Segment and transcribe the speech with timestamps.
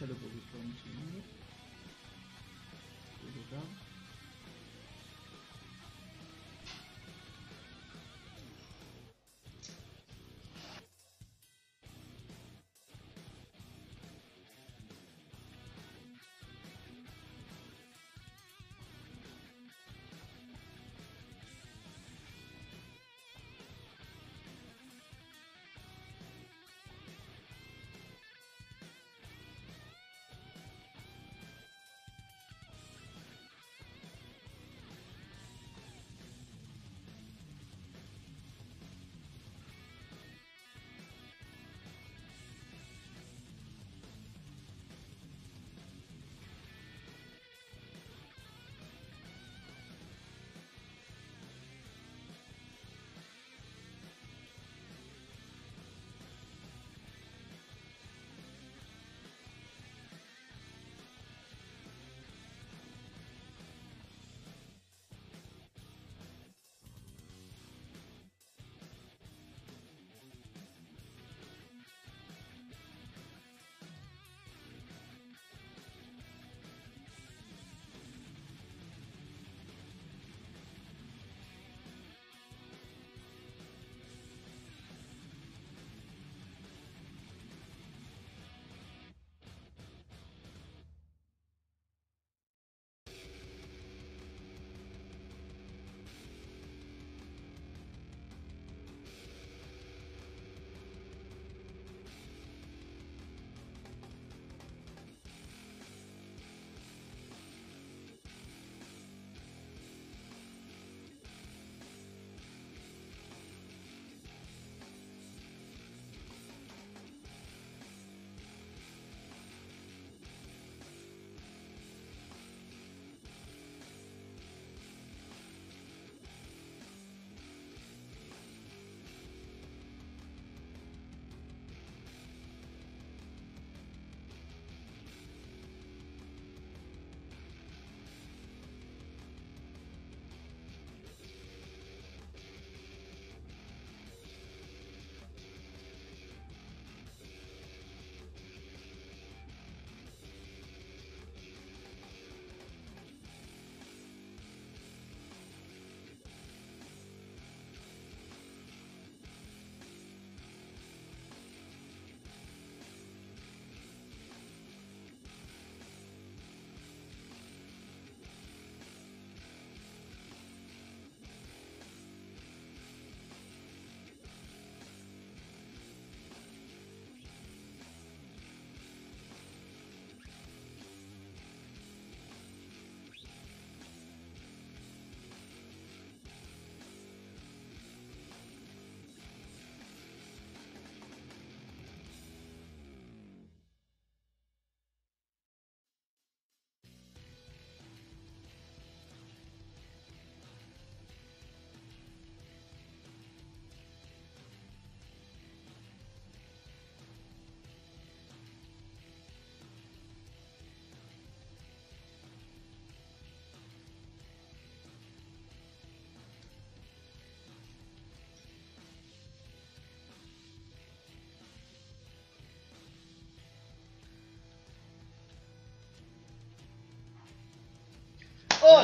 [0.00, 1.20] Ya lo publico un segundo.
[3.20, 3.91] Publicar.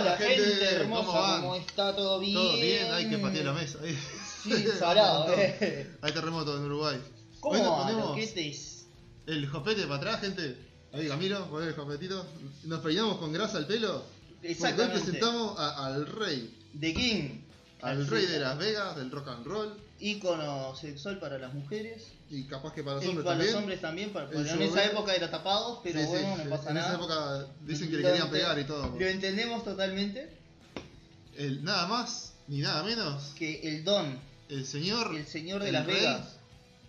[0.01, 1.41] Hola, gente, gente, hermosa, ¿cómo van?
[1.43, 1.97] ¿cómo está?
[1.97, 2.35] ¿Todo bien?
[2.35, 3.79] Todo bien, hay que patear la mesa.
[4.43, 5.91] Sí, salado, eh.
[6.03, 7.01] Hay terremoto en Uruguay.
[7.41, 8.87] ¿Cómo Hoy nos ponemos ¿Qué te es?
[9.27, 10.57] el jopete para atrás, gente.
[10.93, 12.25] Ahí Camilo, poner el jopetito.
[12.65, 14.03] Nos peinamos con grasa el pelo.
[14.03, 14.99] Porque hoy Exactamente.
[15.01, 16.55] presentamos a- al rey.
[16.79, 17.41] The King.
[17.83, 19.75] Al rey de Las Vegas, del rock and roll.
[20.01, 22.05] Ícono sexual para las mujeres.
[22.31, 23.53] Y capaz que para los Y hombres para también.
[23.55, 26.43] los hombres también, para, En en esa época era tapados, pero Sí, bueno, sí.
[26.45, 26.87] no pasa en nada.
[26.89, 28.97] esa época dicen que le querían pegar y todo.
[28.99, 30.31] Lo entendemos totalmente
[31.37, 33.33] El, nada más ni nada menos.
[33.37, 34.19] que el Don,
[34.49, 35.15] El señor.
[35.17, 36.37] el señor de el Las rey Vegas,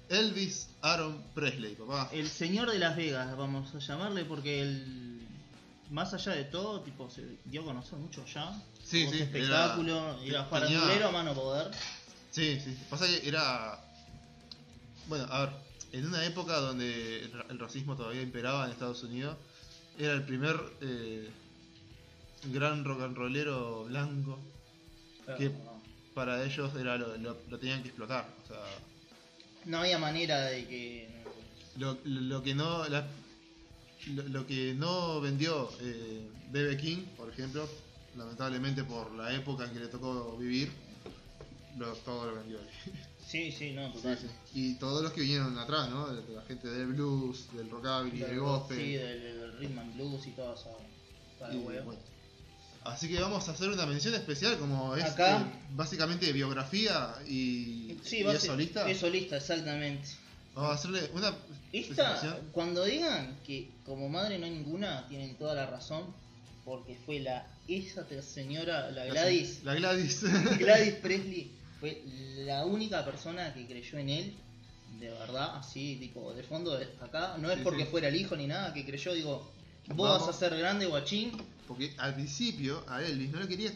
[0.10, 2.10] Elvis Aaron Presley, papá.
[2.12, 5.20] el señor de Las Vegas, vamos a llamarle porque el
[5.92, 8.52] más allá de todo, tipo se dio a conocer mucho allá.
[8.84, 11.72] Sí, sí, espectáculo, era, era- farandulero tenía- a mano poder.
[12.40, 12.78] Sí, sí.
[12.90, 13.78] Pasa que era.
[15.08, 15.50] Bueno, a ver,
[15.92, 19.36] en una época donde el, ra- el racismo todavía imperaba en Estados Unidos,
[19.98, 21.30] era el primer eh,
[22.46, 24.40] gran rock and rollero blanco
[25.38, 25.52] que
[26.14, 28.26] para ellos era lo, lo- lo tenían que explotar.
[28.46, 28.58] O sea,
[29.66, 31.10] No había manera de que
[31.78, 32.88] lo, lo que no.
[32.88, 33.06] la-
[34.32, 36.78] lo, que no vendió eh, B.B.
[36.78, 37.68] King, por ejemplo,
[38.16, 40.72] lamentablemente por la época en que le tocó vivir,
[41.80, 42.68] lo, todo lo vendió él.
[43.26, 44.18] Sí, sí, no, total.
[44.54, 46.08] Y todos los que vinieron atrás, ¿no?
[46.14, 48.78] De, de la gente del blues, del rockabilly, del gospel.
[48.78, 50.78] Sí, del, del rhythm and blues y todo eso.
[51.40, 51.96] Para Y, bueno.
[52.86, 55.42] Así que vamos a hacer una mención especial como es Acá.
[55.42, 55.44] eh,
[55.76, 58.90] básicamente biografía y, Sí, y es solista.
[58.90, 60.08] Es solista, exactamente.
[60.56, 61.34] Vamos a hacerle una
[61.72, 66.04] Esta, cuando digan que como madre no hay ninguna, tienen toda la razón,
[66.66, 70.24] porque fue la esa señora, la Gladys, La Gladys.
[70.58, 72.04] Gladys Presley, fue
[72.46, 74.36] la única persona que creyó en él,
[75.00, 78.48] de verdad, así, tipo, de fondo, de acá, no es porque fuera el hijo ni
[78.48, 79.50] nada, que creyó, digo,
[79.88, 80.28] vos Vamos.
[80.28, 81.32] vas a ser grande, guachín,
[81.68, 83.72] Porque al principio a Elvis no lo quería,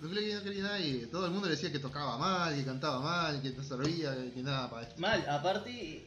[0.00, 1.06] no lo quería, no quería nadie.
[1.06, 4.42] Todo el mundo le decía que tocaba mal, que cantaba mal, que no servía, que
[4.42, 5.00] nada para esto.
[5.00, 6.06] mal, aparte,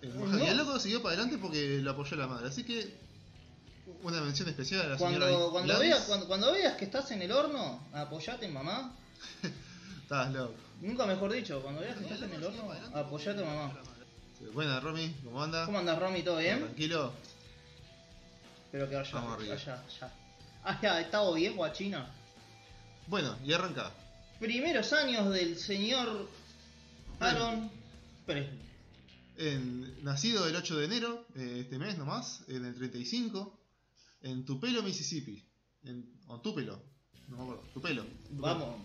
[0.00, 0.38] Eh, No.
[0.38, 2.48] Y el loco siguió para adelante porque lo apoyó la madre.
[2.48, 2.94] Así que
[4.02, 7.22] una mención especial a la cuando, señora cuando, veas, cuando, cuando veas que estás en
[7.22, 8.94] el horno, apoyate en mamá,
[10.08, 10.54] Estabas loco.
[10.80, 13.74] nunca mejor dicho, cuando veas que estás en el horno, apoyate en mamá.
[14.54, 15.66] Buena, Romy, ¿cómo anda?
[15.66, 16.22] ¿Cómo andas, Romy?
[16.22, 16.60] ¿Todo bien?
[16.60, 17.12] Tranquilo.
[18.64, 19.54] Espero que vaya, Vamos arriba.
[19.54, 20.12] vaya, ya.
[20.64, 22.10] Ah, ya, ¿estado bien, guachina?
[23.06, 23.92] Bueno, y arranca.
[24.40, 26.26] Primeros años del señor
[27.20, 27.70] Aaron
[28.24, 28.62] Presley.
[29.36, 33.60] En- nacido el 8 de enero, eh, este mes nomás, en el 35,
[34.22, 35.44] en Tupelo, Mississippi.
[35.82, 36.82] En, o Tupelo,
[37.28, 37.62] no me acuerdo.
[37.74, 38.04] Tupelo.
[38.04, 38.40] Tupelo.
[38.40, 38.80] Vamos.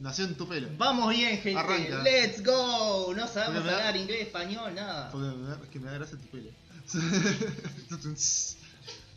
[0.00, 0.68] Nació en Tupelo.
[0.76, 1.56] Vamos bien, gente.
[1.56, 2.02] Arranca.
[2.02, 3.14] Let's go.
[3.14, 5.10] No sabemos Porque me da- hablar inglés, español, nada.
[5.10, 6.50] Porque me da- es que me da gracia Tupelo.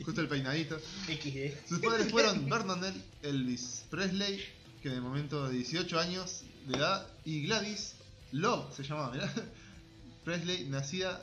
[0.05, 0.79] Justo el peinadito.
[1.07, 1.67] XD.
[1.67, 4.41] Sus padres fueron Bernard Elvis Presley,
[4.81, 7.95] que el momento de 18 años de edad, y Gladys
[8.31, 9.31] Love se llamaba, mirá.
[10.23, 11.21] Presley, nacida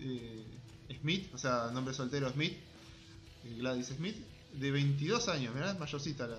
[0.00, 0.44] eh,
[1.00, 2.54] Smith, o sea, nombre soltero Smith,
[3.44, 4.16] eh, Gladys Smith,
[4.54, 6.36] de 22 años, mirá, mayorcita la.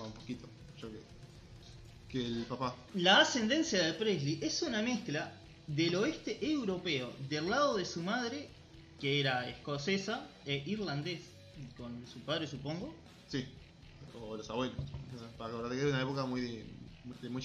[0.00, 0.48] Va un poquito,
[0.80, 1.00] yo que,
[2.14, 2.76] que el papá.
[2.94, 5.32] La ascendencia de Presley es una mezcla
[5.66, 8.48] del oeste europeo, del lado de su madre,
[9.00, 11.20] que era escocesa, e irlandés,
[11.76, 12.94] con su padre supongo.
[13.28, 13.44] Sí,
[14.20, 14.76] o los abuelos.
[15.36, 16.40] Para acordarte que era una época muy.
[16.40, 16.64] de,
[17.20, 17.42] de muy,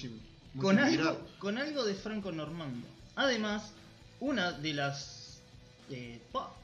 [0.54, 2.86] muy con algo, con algo de franco normando.
[3.16, 3.72] Además,
[4.20, 5.40] una de las
[5.90, 6.54] eh, pa,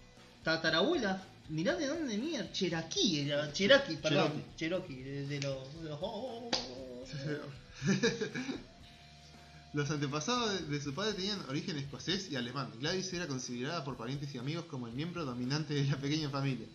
[0.44, 5.82] tatarabuelas, mirá de dónde mierda, Cherokee, era, Cherokee, perdón, Cherokee, de, de los...
[5.82, 7.06] de los- oh, oh, oh.
[9.72, 12.72] Los antepasados de, su padre tenían origen escocés y alemán.
[12.80, 16.66] Gladys era considerada por parientes y amigos como el miembro dominante de la pequeña familia.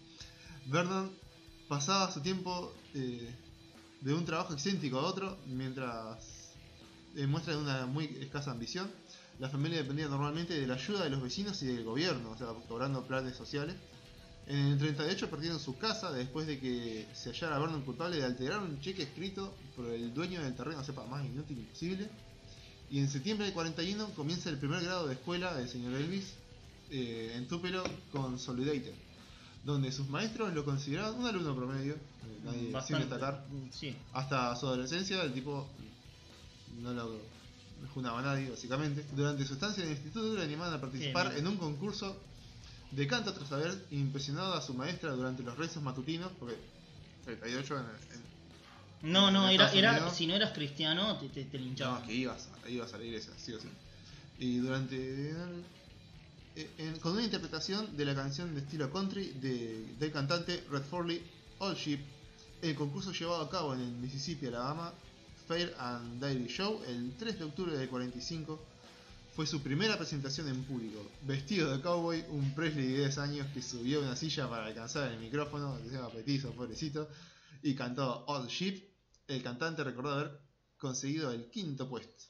[0.68, 1.12] Vernon
[1.68, 3.33] pasaba su tiempo eh,
[4.01, 6.51] de un trabajo excéntrico a otro, mientras
[7.15, 8.92] eh, muestra una muy escasa ambición.
[9.39, 12.47] La familia dependía normalmente de la ayuda de los vecinos y del gobierno, o sea,
[12.68, 13.75] cobrando planes sociales.
[14.51, 18.59] En el 38 perdieron su casa después de que se hallara Vernon culpable de alterar
[18.59, 22.09] un cheque escrito por el dueño del terreno, sepa, más inútil imposible.
[22.89, 26.33] Y en septiembre del 41 comienza el primer grado de escuela del señor Elvis
[26.89, 27.81] eh, en Tupelo
[28.12, 28.92] Consolidated,
[29.63, 33.45] donde sus maestros lo consideraban un alumno promedio, eh, nadie sin destacar.
[33.71, 33.95] Sí.
[34.12, 35.65] Hasta su adolescencia, el tipo
[36.81, 37.21] no lo
[37.94, 39.06] junaba a nadie, básicamente.
[39.16, 42.18] Durante su estancia en el instituto, le animaban a participar en un concurso
[42.92, 46.57] de canto tras haber impresionado a su maestra durante los rezos matutinos, porque
[47.26, 47.86] 38 en,
[49.06, 52.02] en- No, no, En era, era, si no eras cristiano, te, te, te linchaban.
[52.02, 53.68] No, que ibas, a- ibas a la iglesia, sí o sí.
[54.40, 55.31] Y durante.
[56.56, 60.83] eh, en- con una interpretación de la canción de estilo country de, del cantante Red
[60.83, 61.21] Forley
[61.60, 62.00] All Sheep,
[62.62, 64.92] el concurso llevado a cabo en el Mississippi, Alabama,
[65.48, 68.60] Fair and Dairy Show, el 3 de octubre del 45,
[69.35, 71.09] fue su primera presentación en público.
[71.23, 75.11] Vestido de cowboy, un Presley de 10 años que subió a una silla para alcanzar
[75.11, 77.07] el micrófono, que se llama petizo, pobrecito,
[77.64, 78.83] y cantó All Sheep.
[79.28, 80.40] El cantante recordó haber
[80.78, 82.26] conseguido el quinto puesto.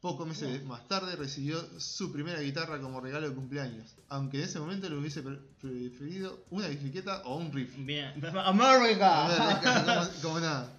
[0.00, 4.60] Pocos meses más tarde recibió su primera guitarra como regalo de cumpleaños, aunque en ese
[4.60, 7.82] momento le hubiese pre- preferido una bicicleta o un rifle.
[7.84, 8.12] Bien.
[8.44, 9.60] América.
[9.62, 10.72] como, como nada.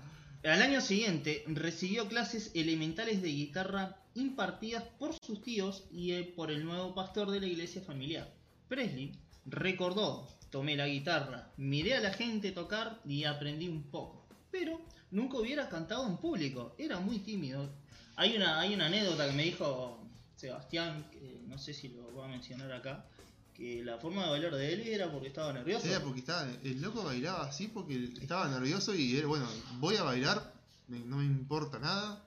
[0.44, 6.52] Al año siguiente recibió clases elementales de guitarra impartidas por sus tíos y eh, por
[6.52, 8.34] el nuevo pastor de la iglesia familiar.
[8.68, 9.14] Presley
[9.46, 14.82] recordó, tomé la guitarra, miré a la gente tocar y aprendí un poco, pero
[15.12, 17.70] nunca hubiera cantado en público, era muy tímido.
[18.16, 20.04] Hay una, hay una anécdota que me dijo
[20.36, 23.06] Sebastián, que no sé si lo voy a mencionar acá,
[23.54, 25.88] que la forma de bailar de él era porque estaba nervioso.
[25.88, 29.48] Era porque estaba, el loco bailaba así porque estaba nervioso y él, bueno,
[29.80, 30.54] voy a bailar,
[30.88, 32.24] no me importa nada.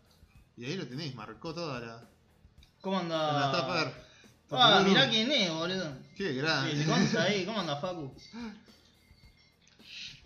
[0.61, 2.07] Y ahí lo tenéis, marcó toda la,
[2.83, 3.51] ¿Cómo anda?
[3.51, 4.11] la tupper.
[4.51, 5.97] Ah, mirá quién es, boludo.
[6.15, 6.85] Qué grande.
[7.19, 8.15] Ahí, ¿cómo anda Facu?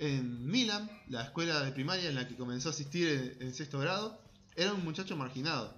[0.01, 3.79] En Milan, la escuela de primaria en la que comenzó a asistir en, en sexto
[3.79, 4.21] grado,
[4.57, 5.73] era un muchacho marginado,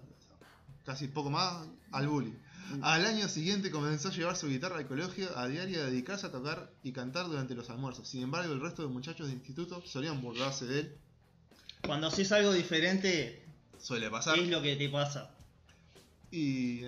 [0.87, 2.33] casi poco más al bullying.
[2.81, 6.29] Al año siguiente comenzó a llevar su guitarra al colegio a diario y a dedicarse
[6.29, 8.09] a tocar y cantar durante los almuerzos.
[8.09, 10.99] Sin embargo, el resto de muchachos de instituto solían burlarse de él.
[11.83, 13.46] Cuando haces algo diferente,
[13.78, 14.38] Suele pasar.
[14.38, 15.30] es lo que te pasa.
[16.30, 16.83] y,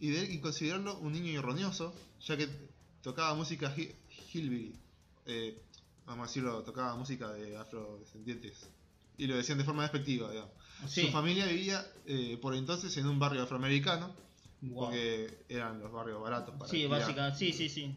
[0.00, 1.94] y de y considerarlo un niño erróneoso,
[2.26, 2.48] ya que
[3.02, 3.94] tocaba música hi-
[4.32, 4.74] hillbilly.
[5.26, 5.58] Eh,
[6.06, 8.66] vamos a decirlo, tocaba música de afrodescendientes.
[9.16, 10.52] Y lo decían de forma despectiva, digamos.
[10.88, 11.02] Sí.
[11.06, 14.14] Su familia vivía eh, por entonces en un barrio afroamericano,
[14.62, 14.86] Wow.
[14.86, 17.94] porque eran los barrios baratos para Sí, básicamente, sí, sí, sí.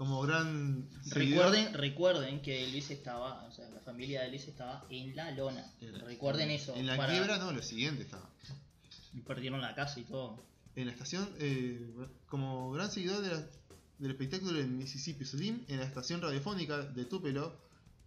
[0.00, 4.86] Como gran seguidor- Recuerden, recuerden que Luis estaba, o sea, la familia de Luis estaba
[4.88, 5.62] en la lona.
[5.82, 6.74] En la- Recuerden eso.
[6.74, 8.26] En la para- quiebra, no, lo siguiente estaba.
[9.26, 10.42] Perdieron la casa y todo.
[10.74, 11.86] En la estación, eh,
[12.28, 13.46] como gran seguidor de la-
[13.98, 17.52] del espectáculo de Mississippi Slim, en la estación radiofónica de Tupelo,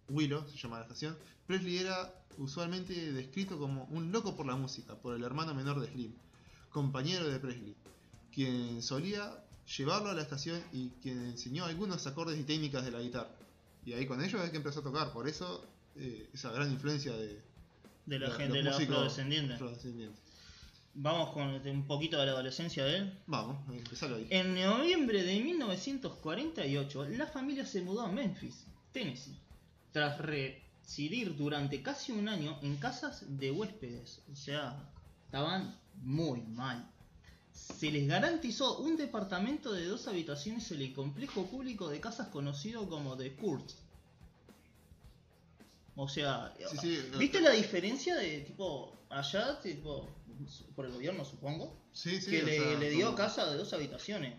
[0.08, 4.96] Willow se llama la estación, Presley era usualmente descrito como un loco por la música,
[4.96, 6.12] por el hermano menor de Slim,
[6.70, 7.76] compañero de Presley,
[8.32, 13.00] quien solía llevarlo a la estación y quien enseñó algunos acordes y técnicas de la
[13.00, 13.30] guitarra.
[13.84, 15.64] Y ahí con ellos es que empezó a tocar, por eso
[15.96, 17.40] eh, esa gran influencia de,
[18.06, 19.54] De la gente, de los afrodescendientes.
[19.56, 20.20] afrodescendientes.
[20.96, 23.18] Vamos con un poquito de la adolescencia de él.
[23.26, 24.28] Vamos, empezalo ahí.
[24.30, 29.36] En noviembre de 1948, la familia se mudó a Memphis, Tennessee,
[29.90, 34.22] tras residir durante casi un año en casas de huéspedes.
[34.32, 34.88] O sea,
[35.26, 36.88] estaban muy mal.
[37.54, 42.88] Se les garantizó un departamento de dos habitaciones en el complejo público de casas conocido
[42.88, 43.70] como The Court.
[45.96, 50.08] O sea, Sí, sí, ¿viste la diferencia de tipo allá, tipo
[50.74, 51.76] por el gobierno supongo?
[51.92, 54.34] Sí, sí, que le, sea, le dio como- casa de dos habitaciones.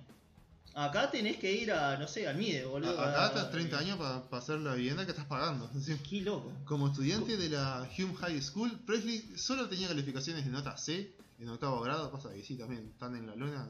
[0.74, 3.00] Acá tenés que ir a, no sé, al MIDE, boludo.
[3.00, 5.70] Acá estás 30 años para hacer la vivienda que estás pagando.
[5.82, 5.96] Sí.
[6.10, 6.52] Qué loco.
[6.66, 11.50] Como estudiante de la Hume High School, Presley solo tenía calificaciones de nota C en
[11.50, 12.12] octavo grado.
[12.12, 13.68] Pasa que sí, también están en la luna.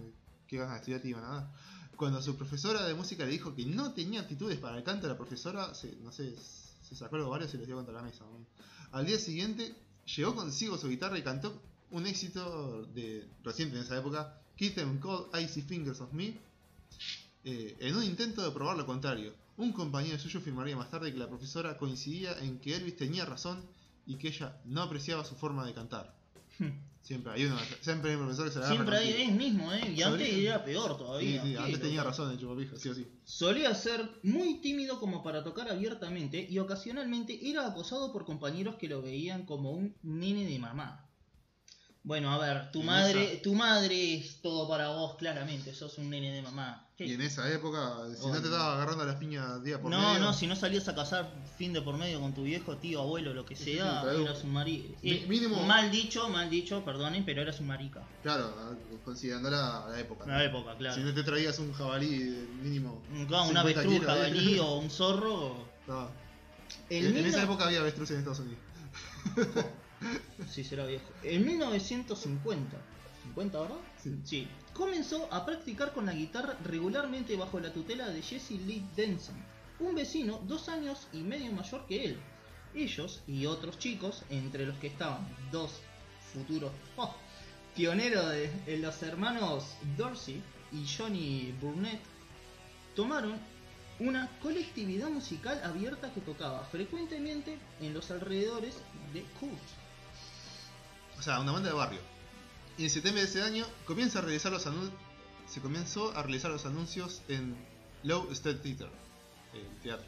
[0.48, 1.01] ¿Qué ganas de estudiar?
[1.01, 1.51] Te iban a dar.
[1.95, 5.17] Cuando su profesora de música le dijo que no tenía aptitudes para el canto, la
[5.17, 6.36] profesora, se, no sé,
[6.81, 8.25] se sacó los varios y los dio contra la mesa.
[8.25, 8.45] ¿no?
[8.91, 13.98] Al día siguiente, llevó consigo su guitarra y cantó un éxito de reciente en esa
[13.98, 16.38] época, Keep Them Cold Icy Fingers of Me,
[17.43, 19.34] eh, en un intento de probar lo contrario.
[19.57, 23.63] Un compañero suyo afirmaría más tarde que la profesora coincidía en que Elvis tenía razón
[24.05, 26.13] y que ella no apreciaba su forma de cantar.
[27.05, 29.93] Siempre hay uno, siempre hay un profesor que se la Siempre hay es mismo, ¿eh?
[29.95, 31.43] Y antes era peor Sí, todavía.
[31.43, 33.05] sí, Qué antes tenía razón el chupapija, sí o sí.
[33.24, 38.88] Solía ser muy tímido como para tocar abiertamente y ocasionalmente era acosado por compañeros que
[38.88, 41.04] lo veían como un nene de mamá.
[42.07, 46.12] Bueno, a ver, tu madre, esa- tu madre es todo para vos, claramente, sos un
[46.12, 46.85] nene de mamá.
[46.95, 47.07] ¿Qué?
[47.07, 47.79] Y en esa época,
[48.15, 48.45] si Oh, no te no.
[48.45, 50.19] estaba agarrando las piñas día por No, medio.
[50.19, 53.33] no, si no salías a casar fin de por medio con tu viejo, tío, abuelo,
[53.33, 54.88] lo que sea, sí, eras un marica.
[55.01, 58.03] Mi- mínimo- Mal dicho, mal dicho, perdonen, pero eras un marica.
[58.21, 58.53] Claro,
[59.03, 60.27] considerando la, la época.
[60.27, 60.95] La época, claro.
[60.95, 63.01] Si no te traías un jabalí de mínimo.
[63.27, 64.07] Claro, un 50 avestruz, kilos, ¿eh?
[64.13, 65.65] jabalí o un zorro.
[65.88, 66.07] No.
[66.91, 68.59] En, esa no- época había avestruz en Estados Unidos.
[70.49, 71.05] Sí, será viejo.
[71.23, 72.77] En 1950,
[73.35, 73.75] ¿50 verdad?
[74.23, 74.47] Sí.
[74.73, 79.35] Comenzó a practicar con la guitarra regularmente bajo la tutela de Jesse Lee Denson,
[79.79, 82.17] un vecino dos años y medio mayor que él.
[82.73, 85.79] Ellos y otros chicos, entre los que estaban dos
[86.33, 87.15] futuros oh,
[87.75, 92.01] pioneros de, de los hermanos Dorsey y Johnny Burnett,
[92.95, 93.39] tomaron
[93.99, 98.75] una colectividad musical abierta que tocaba frecuentemente en los alrededores
[99.13, 99.84] de Kurt.
[101.19, 102.00] O sea, una banda de barrio.
[102.77, 104.67] Y en septiembre de ese año comienza a realizar los
[105.48, 107.55] se comenzó a realizar los anuncios en
[108.03, 108.89] Low State Theater,
[109.53, 110.05] el teatro.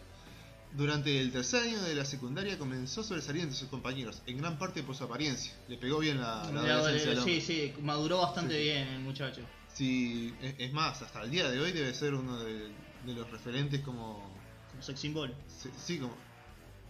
[0.74, 4.58] Durante el tercer año de la secundaria comenzó a sobresalir entre sus compañeros, en gran
[4.58, 5.54] parte por su apariencia.
[5.70, 9.42] Le pegó bien la, la adolescencia sí, sí, maduró bastante Sí, bien el muchacho.
[9.74, 12.70] Sí, es, es más, hasta el día de hoy debe ser uno de,
[13.06, 14.30] de los referentes como...
[14.72, 15.34] Como sex symbol.
[15.48, 16.16] Sí, sí, como...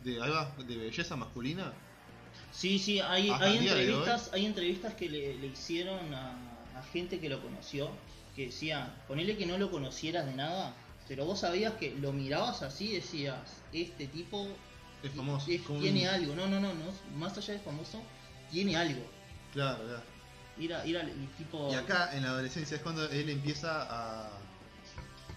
[0.03, 1.73] De belleza masculina.
[2.51, 6.31] Sí, sí, hay, hay entrevistas, hay entrevistas que le, le hicieron a,
[6.75, 7.89] a gente que lo conoció,
[8.35, 10.73] que decían, ponele que no lo conocieras de nada,
[11.07, 13.37] pero vos sabías que lo mirabas así y decías,
[13.73, 14.47] este tipo
[15.03, 15.49] Es famoso.
[15.51, 16.85] es- como un- tiene algo, no, no, no, no,
[17.17, 18.01] más allá de famoso,
[18.51, 19.01] tiene algo.
[19.53, 20.03] Claro, claro.
[20.59, 21.69] El tipo...
[21.71, 24.29] Y acá en la adolescencia es cuando él empieza a...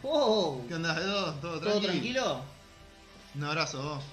[0.03, 0.63] ¡Oh!
[0.67, 1.35] ¿Qué onda, Edo?
[1.35, 1.87] ¿Todo, ¿Todo tranqui?
[1.87, 2.43] tranquilo?
[3.35, 4.05] Un abrazo, vos.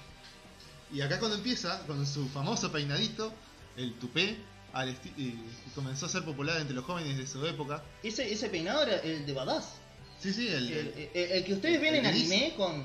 [0.92, 3.32] Y acá cuando empieza, con su famoso peinadito,
[3.76, 4.36] el tupé,
[4.72, 5.34] al y
[5.74, 7.82] comenzó a ser popular entre los jóvenes de su época.
[8.02, 9.74] Ese, ese peinado era el de Badass.
[10.20, 12.84] Sí, sí, el, El, el- el que ustedes ven el en anime con.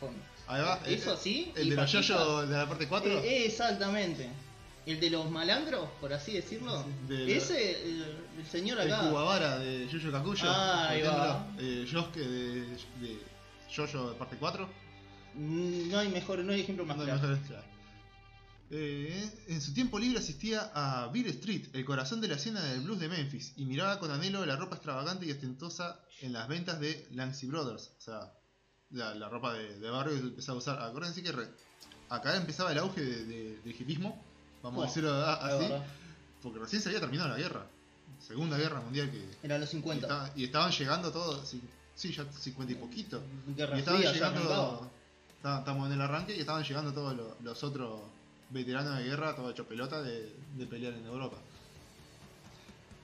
[0.00, 0.10] con
[0.48, 1.52] ahí va, el- eso así.
[1.56, 3.18] el de los yoyos de la parte 4.
[3.22, 4.28] Eh, exactamente.
[4.84, 6.82] El de los malandros, por así decirlo.
[6.82, 8.04] Sí, de Ese, el,
[8.38, 9.08] el señor el acá.
[9.08, 11.46] Kuwabara de Yuyo Kakuyo, Ah, ahí va.
[11.58, 12.60] Eh, Yosuke de,
[13.00, 13.18] de
[13.70, 14.68] Yoyo de parte 4.
[15.34, 17.20] Mm, No hay mejor, no hay ejemplo más No, claro.
[17.20, 17.64] mejor es claro.
[18.74, 22.80] Eh, en su tiempo libre asistía a Beer Street, el corazón de la escena del
[22.80, 26.80] blues de Memphis, y miraba con anhelo la ropa extravagante y ostentosa en las ventas
[26.80, 27.90] de Langsy Brothers.
[27.98, 28.32] O sea,
[28.90, 30.80] la, la ropa de, de barrio que empezaba a usar.
[30.82, 31.50] Acuérdense que re-
[32.08, 34.22] acá empezaba el auge de- de- del hipismo,
[34.62, 35.66] vamos Oh, a decirlo así,
[36.42, 37.66] porque recién se había terminado la guerra.
[38.26, 39.22] Segunda guerra mundial que.
[39.42, 40.06] Eran los Y, 50.
[40.06, 41.60] estaba- y estaban llegando todos, sí,
[41.94, 43.22] sí, ya 50 y poquito.
[43.54, 44.90] Guerra Y estaban Fría, llegando.
[45.44, 48.00] Estamos en el arranque y estaban llegando todos los, los otros
[48.50, 51.36] veteranos de guerra, todo hecho pelota de, de pelear en Europa.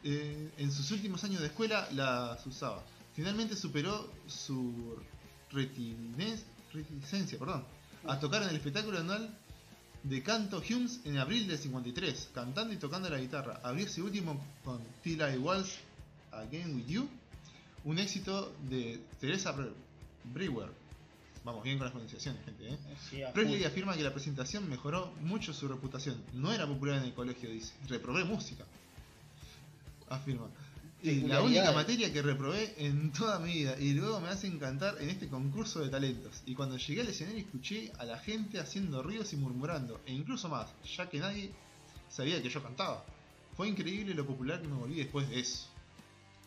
[0.05, 2.83] Eh, en sus últimos años de escuela las usaba.
[3.15, 4.97] Finalmente superó su
[5.51, 7.65] reticencia perdón,
[8.07, 9.37] a tocar en el espectáculo anual
[10.05, 13.61] de canto Humes en abril del 53, cantando y tocando la guitarra.
[13.65, 15.75] Abrió ese último con Till I Was
[16.31, 17.09] Again With You,
[17.85, 19.73] un éxito de Teresa Bre-
[20.33, 20.69] Brewer.
[21.45, 22.69] Vamos bien con las pronunciaciones, gente.
[22.69, 22.79] ¿eh?
[23.09, 26.23] Sí, a Presley afirma que la presentación mejoró mucho su reputación.
[26.35, 27.73] No era popular en el colegio, dice.
[27.89, 28.65] Reprobé música.
[30.09, 30.49] Afirma.
[31.03, 33.77] Y la única materia que reprobé en toda mi vida.
[33.79, 36.43] Y luego me hace encantar en este concurso de talentos.
[36.45, 40.01] Y cuando llegué al escenario escuché a la gente haciendo ríos y murmurando.
[40.07, 41.51] E incluso más, ya que nadie
[42.11, 43.05] sabía que yo cantaba.
[43.57, 45.69] Fue increíble lo popular que me volví después de eso.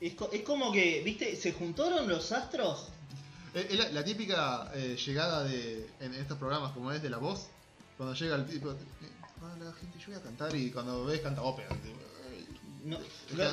[0.01, 2.87] Es, co- es como que, viste, se juntaron los astros.
[3.53, 7.17] Es es la, la típica eh, llegada de en estos programas como es de la
[7.17, 7.47] voz,
[7.97, 8.75] cuando llega el tipo, eh,
[9.41, 11.67] hola gente, yo voy a cantar y cuando ves canta ópera.
[11.69, 11.87] tipo,
[12.29, 12.45] eh,
[12.85, 12.97] No,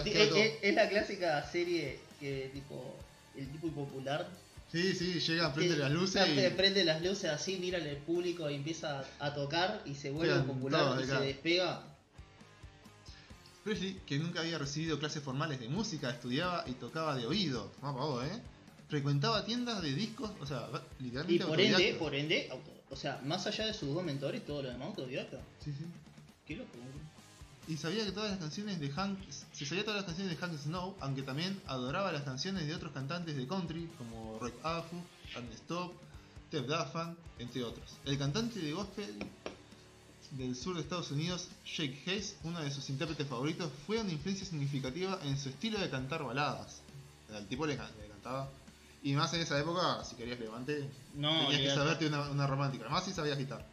[0.04, 2.96] queda es, es- es la clásica serie que tipo
[3.36, 4.28] el tipo popular
[4.70, 8.54] Sí, sí, llega, prende las luces y prende las luces así, mira al público y
[8.54, 11.20] empieza a, tocar y se vuelve popular y de se acá.
[11.22, 11.82] despega.
[13.64, 17.72] Presley, que nunca había recibido clases formales de música, estudiaba y tocaba de oído.
[17.80, 18.42] Más pavo, ¿eh?
[18.88, 20.66] Frecuentaba tiendas de discos, o sea,
[20.98, 24.44] literalmente Y por ende, por ende, auto- o sea, más allá de sus dos mentores,
[24.46, 25.38] todo lo demás autodidacta.
[25.62, 25.84] Sí, sí.
[26.46, 26.70] Qué loco.
[27.68, 29.18] Y sabía que todas las canciones de Hank,
[29.52, 32.92] se sabía todas las canciones de Hank Snow, aunque también adoraba las canciones de otros
[32.92, 34.96] cantantes de country como Rick Afu,
[35.36, 35.92] Ernest Top,
[36.50, 37.90] Ted Duffan, entre otros.
[38.06, 39.14] El cantante de gospel
[40.30, 44.46] del sur de Estados Unidos, Jake Hayes, uno de sus intérpretes favoritos, fue una influencia
[44.46, 46.80] significativa en su estilo de cantar baladas.
[47.34, 48.48] El tipo le cantaba.
[49.02, 52.88] Y más en esa época, si querías levante, No, tenías que saberte una, una romántica.
[52.88, 53.64] Más si sabías guitarra.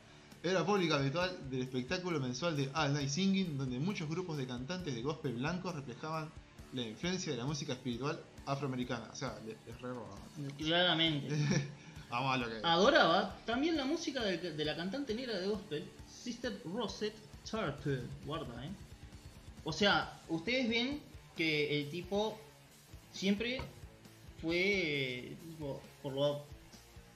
[0.44, 4.94] Era público habitual del espectáculo mensual de All Night Singing, donde muchos grupos de cantantes
[4.94, 6.30] de gospel blancos reflejaban
[6.74, 9.10] la influencia de la música espiritual afroamericana.
[9.12, 9.90] O sea, les, re.
[10.58, 11.36] Claramente.
[12.12, 12.60] Vamos a lo que.
[12.64, 17.18] Adoraba también la música de, de la cantante negra de gospel, Sister Rosette
[17.50, 18.02] Tarpe.
[18.26, 18.70] Guarda, eh.
[19.64, 21.02] O sea, ustedes ven
[21.36, 22.38] que el tipo
[23.12, 23.62] siempre
[24.42, 26.46] fue tipo, por lo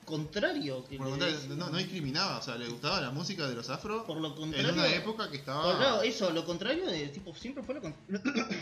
[0.05, 0.85] contrario.
[0.89, 4.05] que Por le no, no discriminaba, o sea, le gustaba la música de los afro
[4.05, 4.73] Por lo en contrario.
[4.73, 5.97] una época que estaba.
[5.97, 8.21] Por eso, lo contrario de tipo, siempre fue lo contrario.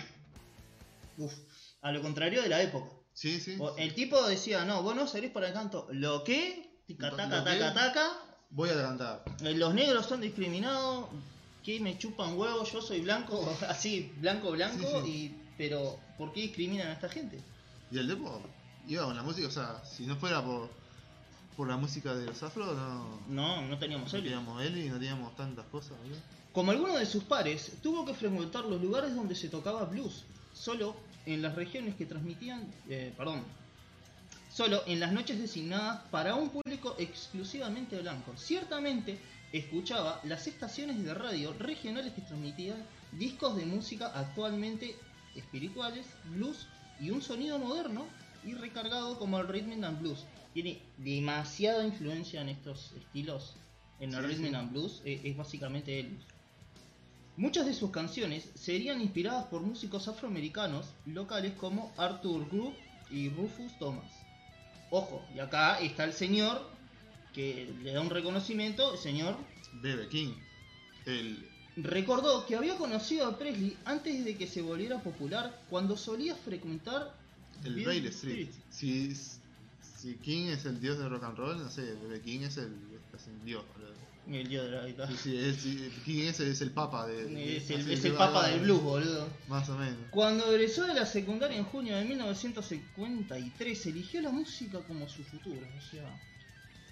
[1.17, 1.33] Uf,
[1.81, 2.89] a lo contrario de la época.
[3.13, 3.55] Sí, sí.
[3.59, 5.87] O- El tipo decía, no, vos no serés para el canto.
[5.91, 8.11] ¿Lo Lo taca, que- taca, taca.
[8.49, 9.23] Voy a cantar.
[9.41, 11.07] Eh, Los negros son discriminados.
[11.63, 15.03] Que me chupan huevos, yo soy blanco, así, blanco, blanco.
[15.03, 17.39] Sí, y Pero, ¿por qué discriminan a esta gente?
[17.91, 18.41] Y el tipo
[18.87, 20.69] iba con la música, o sea, si no fuera por,
[21.55, 24.23] por la música de los afro, no, No, no teníamos no él.
[24.23, 25.93] teníamos él y no teníamos tantas cosas.
[26.53, 30.23] Como alguno de sus pares, tuvo que frecuentar los lugares donde se tocaba blues,
[30.53, 30.95] solo
[31.25, 33.43] en las regiones que transmitían, eh, perdón,
[34.51, 38.33] solo en las noches designadas para un público exclusivamente blanco.
[38.37, 39.19] Ciertamente
[39.53, 42.77] escuchaba las estaciones de radio regionales que transmitían
[43.11, 44.95] discos de música actualmente
[45.35, 46.65] espirituales, blues
[46.99, 48.05] y un sonido moderno
[48.43, 50.25] y recargado como el rhythm and blues.
[50.53, 53.55] Tiene demasiada influencia en estos estilos.
[53.99, 54.55] En el Sí, rhythm sí.
[54.55, 56.25] and blues eh, es básicamente Elvis.
[57.35, 62.73] Muchas de sus canciones serían inspiradas por músicos afroamericanos locales como Arthur Group
[63.11, 64.11] y Rufus Thomas.
[64.89, 66.67] Ojo, y acá está el señor
[67.33, 69.37] que le da un reconocimiento, el señor
[69.81, 70.07] B.B.
[70.09, 70.33] King.
[71.05, 76.35] El, recordó que había conocido a Presley antes de que se volviera popular cuando solía
[76.35, 77.13] frecuentar
[77.63, 78.49] el Beale Bailey Street.
[78.69, 81.93] Si, si King es el dios del rock and roll, no sé.
[82.23, 82.73] King es el
[83.15, 83.63] es un dios.
[84.29, 85.11] El dios de la guitarra.
[85.11, 87.57] Es, sí, King ese es el papa de.
[87.57, 89.27] Es el, es el papa de- del blues, boludo.
[89.47, 89.95] Más o menos.
[90.11, 95.61] Cuando egresó de la secundaria en junio de 1953, eligió la música como su futuro.
[95.77, 96.19] O sea,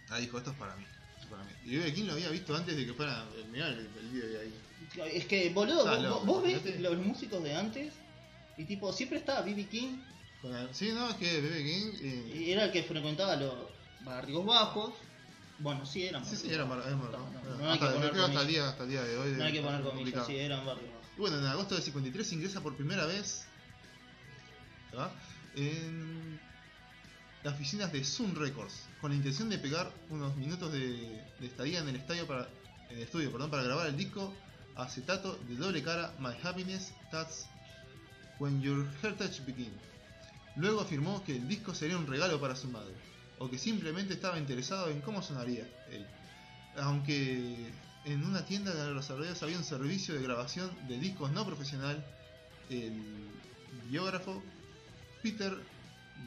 [0.10, 0.86] Ah, dijo, esto es para mí.
[1.20, 1.50] es para mí.
[1.66, 1.92] Y.
[1.92, 3.26] King lo había visto antes de que fuera.
[3.52, 4.54] Mirá el, el video de ahí.
[5.14, 7.94] Es que, boludo, Ah, vos, loco, vos ves los músicos de antes
[8.58, 9.66] y tipo, siempre estaba B.B.
[9.68, 9.98] King,
[10.44, 11.64] la- Sí, no, es que B.B.
[11.64, 11.92] King.
[12.02, 13.54] eh, y era el que frecuentaba los
[14.02, 14.94] barrios bajos.
[15.58, 16.92] Bueno, sí, eran Sí, sí, barrios era mar- bajos.
[16.92, 18.84] era mar- No, no, era- no hay que hasta- poner creo hasta el día, hasta
[18.84, 19.32] el día de hoy.
[19.38, 21.08] No hay que poner comillas, sí, eran barrios bajos.
[21.16, 23.48] Y bueno, en agosto del 53 ingresa por primera vez
[25.56, 26.40] en
[27.44, 31.80] las oficinas de Sun Records con la intención de pegar unos minutos de, de estadía
[31.80, 32.50] en el estadio para
[32.90, 34.34] en el estudio perdón, para grabar el disco
[34.76, 37.48] acetato de doble cara My Happiness That's
[38.40, 39.72] When Your Heritage Begin.
[40.58, 42.94] Luego afirmó que el disco sería un regalo para su madre,
[43.40, 46.06] o que simplemente estaba interesado en cómo sonaría él.
[46.78, 47.72] Aunque
[48.06, 52.06] en una tienda de los alrededores había un servicio de grabación de discos no profesional,
[52.70, 53.30] el
[53.90, 54.42] biógrafo
[55.22, 55.56] Peter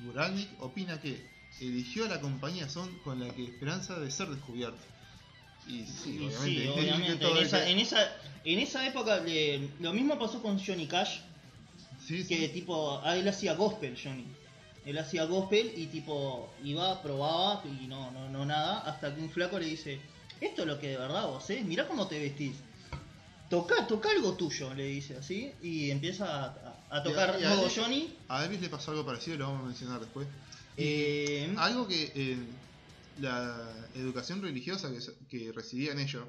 [0.04, 1.26] Guralnik opina que
[1.60, 4.78] eligió a la compañía Son con la que esperanza de ser descubierto.
[5.68, 6.62] Y sí, obviamente.
[6.62, 7.16] sí, obviamente.
[7.16, 8.12] todo En esa, en, esa,
[8.44, 11.18] en esa época eh, lo mismo pasó con Johnny Cash,
[12.06, 12.28] sí, sí.
[12.28, 14.24] que tipo, ah, él hacía gospel, Johnny.
[14.86, 19.30] Él hacía gospel y tipo, iba, probaba y no, no, no nada, hasta que un
[19.30, 20.00] flaco le dice,
[20.40, 21.62] esto es lo que de verdad vos, ¿eh?
[21.64, 22.56] Mirá cómo te vestís.
[23.50, 26.54] Toca, toca algo tuyo, le dice así, y empieza
[26.90, 28.14] a, tocar Y a- y a Johnny.
[28.28, 30.26] A Elvis le pasó algo parecido, lo vamos a mencionar después.
[30.76, 32.38] Eh, Algo que eh,
[33.20, 36.24] la educación religiosa que, que recibían ellos,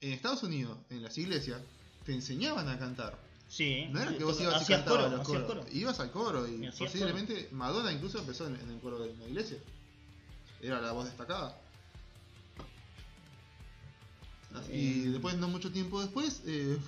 [0.00, 1.60] en Estados Unidos, en las iglesias,
[2.04, 3.18] te enseñaban a cantar.
[3.48, 5.64] sí, No era que vos ibas y cantabas coro, los hacías coros.
[5.64, 5.76] coro.
[5.76, 9.58] Ibas al coro y posiblemente Madonna incluso empezó en, en el coro de una iglesia.
[10.62, 11.58] Era la voz destacada.
[14.54, 15.10] Así- Y Eh.
[15.10, 16.78] después, no mucho tiempo después, eh,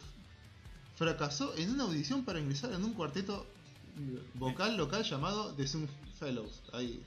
[0.97, 3.47] fracasó en una audición para ingresar en un cuarteto
[4.35, 6.63] vocal local llamado The Sun Fellows.
[6.73, 7.03] Ahí.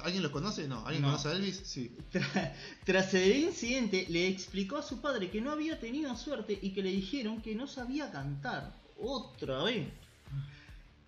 [0.00, 0.66] ¿Alguien lo conoce?
[0.68, 0.84] No.
[0.86, 1.08] ¿Alguien No.
[1.08, 1.60] conoce a Elvis?
[1.64, 1.94] Sí.
[2.12, 2.52] Tra-
[2.84, 6.82] Tras el incidente, le explicó a su padre que no había tenido suerte y que
[6.82, 8.72] le dijeron que no sabía cantar.
[8.98, 9.88] Otra vez.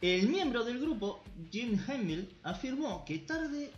[0.00, 3.72] El miembro del grupo, Jim Hamill, afirmó que tarde,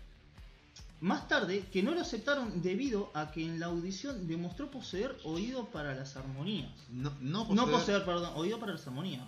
[1.01, 5.67] más tarde, que no lo aceptaron debido a que en la audición demostró poseer oído
[5.67, 6.71] para las armonías.
[6.91, 9.23] No, no No poseer- poseer, perdón, oído para las armonías.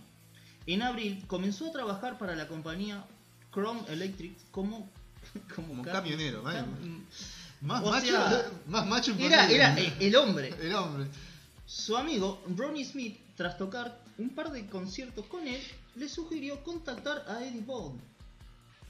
[0.66, 3.04] En abril comenzó a trabajar para la compañía
[3.52, 4.90] Chrome Electric como
[5.54, 6.42] como, ca- camionero,
[7.60, 9.54] Más O macho, sea, más macho Era, imposible.
[9.56, 10.54] era el- el hombre.
[10.60, 11.06] El hombre.
[11.66, 15.60] Su amigo Ronnie Smith, tras tocar un par de conciertos con él,
[15.96, 18.00] le sugirió contactar a Eddie Bond,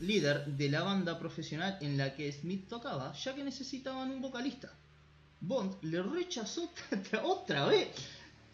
[0.00, 4.70] líder de la banda profesional en la que Smith tocaba, ya que necesitaban un vocalista.
[5.40, 7.88] Bond le rechazó tra- otra vez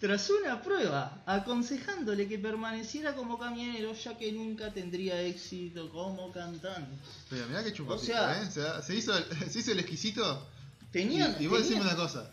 [0.01, 6.91] tras una prueba, aconsejándole que permaneciera como camionero ya que nunca tendría éxito como cantante.
[7.31, 8.47] Pero mirá que O sea- ¿eh?
[8.47, 10.47] O sea, se hizo el, se hizo el exquisito.
[10.93, 12.31] Tenían, y, y vos tenían- decime una cosa.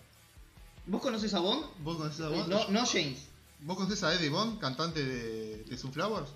[0.86, 1.63] ¿Vos conoces a Bond?
[1.84, 2.47] ¿Vos conocés a Bond?
[2.50, 3.19] No, no James.
[3.62, 6.30] ¿Vos conocés a Eddie Bond, cantante de, de Sunflowers?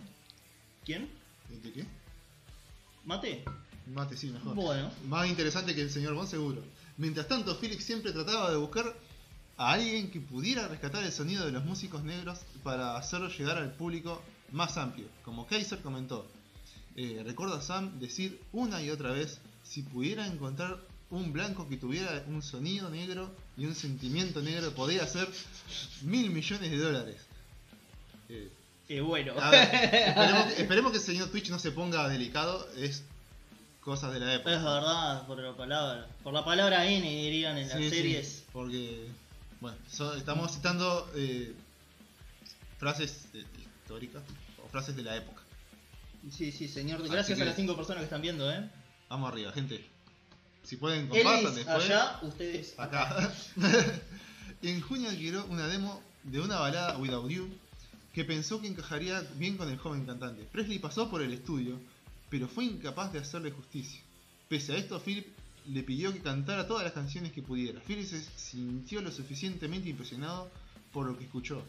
[0.86, 1.10] ¿Quién?
[1.50, 1.86] ¿De qué?
[3.04, 3.44] Mate.
[3.88, 4.56] Mate, sí, mejor.
[4.56, 4.92] Bueno.
[5.08, 6.64] Más interesante que el señor Bond, seguro.
[6.98, 8.96] Mientras tanto, Felix siempre trataba de buscar
[9.58, 13.72] a alguien que pudiera rescatar el sonido de los músicos negros para hacerlo llegar al
[13.74, 15.08] público más amplio.
[15.24, 16.28] Como Kaiser comentó,
[16.96, 20.78] eh, recuerdo a Sam decir una y otra vez si pudiera encontrar
[21.10, 25.28] un blanco que tuviera un sonido negro y un sentimiento negro, podría hacer
[26.02, 27.18] mil millones de dólares.
[28.30, 28.50] Eh,
[28.88, 29.34] Eh, bueno.
[29.52, 33.04] ver, esperemos, esperemos que el señor Twitch no se ponga delicado, es
[33.82, 34.56] cosas de la época.
[34.56, 36.08] Es verdad, por la palabra.
[36.24, 38.44] Por la palabra N dirían en las Sí, sí, series.
[38.54, 39.08] porque,
[39.62, 41.54] bueno, so- estamos citando eh,
[42.78, 43.44] frases eh,
[43.82, 44.24] históricas
[44.64, 45.42] o frases de la época.
[46.32, 47.02] Sí, sí, señor.
[47.02, 48.70] Así Gracias que- a las cinco personas que están viendo, ¿eh?
[49.10, 49.86] Vamos arriba, gente.
[50.64, 51.86] Si pueden, compartan Ellis después.
[51.86, 53.32] allá, ustedes Acá.
[54.64, 57.48] en junio adquirió una demo de una balada Without You
[58.14, 60.44] que pensó que encajaría bien con el joven cantante.
[60.52, 61.78] Presley pasó por el estudio,
[62.30, 64.02] pero fue incapaz de hacerle justicia.
[64.50, 65.28] Pese a esto, Philip
[65.68, 67.80] le pidió que cantara todas las canciones que pudiera.
[67.82, 70.50] Philip se sintió lo suficientemente impresionado
[70.92, 71.64] por lo que escuchó,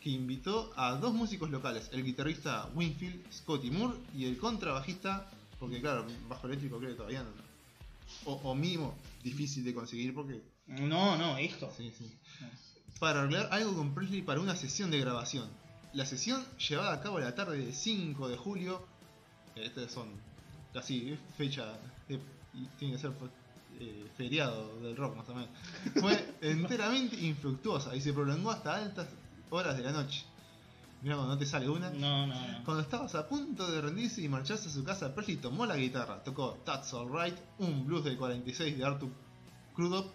[0.00, 5.28] que invitó a dos músicos locales, el guitarrista Winfield Scotty Moore y el contrabajista,
[5.58, 7.30] porque claro, bajo eléctrico creo que todavía no.
[8.24, 11.70] O, o mínimo, difícil de conseguir porque No, no, esto.
[11.76, 12.10] Sí, sí.
[12.98, 15.48] Para arreglar algo con Presley para una sesión de grabación.
[15.92, 18.86] La sesión llevada a cabo la tarde del 5 de julio.
[19.56, 20.08] Estas son
[20.72, 21.78] casi fecha.
[22.08, 22.20] de-
[22.62, 23.12] y tiene que ser
[23.80, 25.50] eh, feriado del rock más o menos.
[26.00, 29.08] Fue enteramente infructuosa y se prolongó hasta altas
[29.50, 30.24] horas de la noche.
[31.02, 31.90] Mira cuando no te sale una.
[31.90, 32.64] No, no, no.
[32.64, 36.24] Cuando estabas a punto de rendirse y marcharse a su casa, Presley tomó la guitarra,
[36.24, 39.10] tocó That's Alright, un blues del 46 de Arthur
[39.76, 40.06] Crudup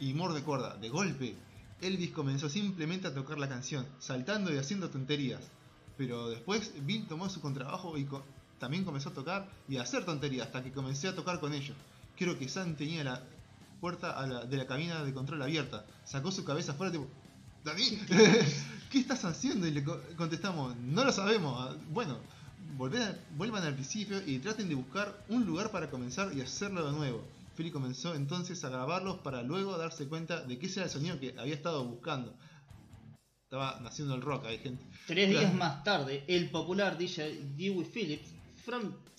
[0.00, 0.76] y Moore de cuerda.
[0.76, 1.34] De golpe,
[1.80, 5.40] Elvis comenzó simplemente a tocar la canción, saltando y haciendo tonterías.
[5.96, 8.24] Pero después Bill tomó su contrabajo y co-
[8.62, 11.76] también comenzó a tocar y a hacer tonterías hasta que comencé a tocar con ellos.
[12.16, 13.20] Creo que Sam tenía la
[13.80, 15.84] puerta a la- de la cabina de control abierta.
[16.04, 17.08] Sacó su cabeza afuera tipo...
[17.64, 17.82] ¿Dani?
[18.90, 19.66] ¿Qué estás haciendo?
[19.66, 21.56] Y le co- contestamos, no lo sabemos.
[21.58, 22.18] Ah, Bueno,
[22.78, 26.92] a- vuelvan al principio y traten de buscar un lugar para comenzar y hacerlo de
[26.96, 27.24] nuevo.
[27.56, 31.18] Philly comenzó entonces a grabarlos para luego darse cuenta de que ese era el sonido
[31.18, 32.32] que había estado buscando.
[33.44, 34.82] Estaba naciendo el rock, hay gente.
[35.06, 38.30] Tres días más tarde, el popular DJ Dewey Phillips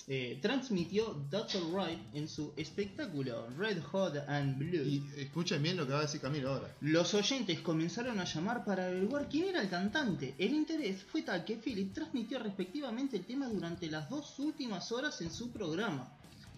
[0.08, 4.84] eh, transmitió That's Alright en su espectáculo Red Hot and Blue.
[4.84, 6.75] Y escuchen bien lo que va a decir Camilo ahora.
[6.82, 10.36] Los oyentes comenzaron a llamar para averiguar quién era el cantante.
[10.38, 15.21] El interés fue tal que Philip transmitió respectivamente el tema durante las dos últimas horas
[15.21, 16.12] en su programa.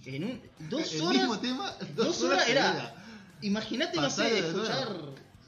[0.05, 1.17] En un, dos el horas.
[1.17, 2.93] mismo tema, dos, dos horas, horas era- seguidas.
[3.41, 4.87] Imagínate, no sé, escuchar.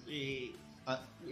[0.07, 0.51] eh,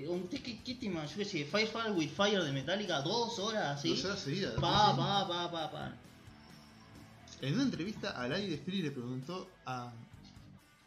[0.07, 0.39] Un, ¿qué?
[0.39, 1.47] Yo qué sé,
[1.95, 3.89] with Fire de Metallica, dos horas así.
[3.89, 4.53] Dos horas seguidas.
[4.55, 4.97] Pa, Sí.
[4.97, 5.93] pa, pa, pa, pa.
[7.41, 9.91] En una entrevista al aire, Philly le preguntó a,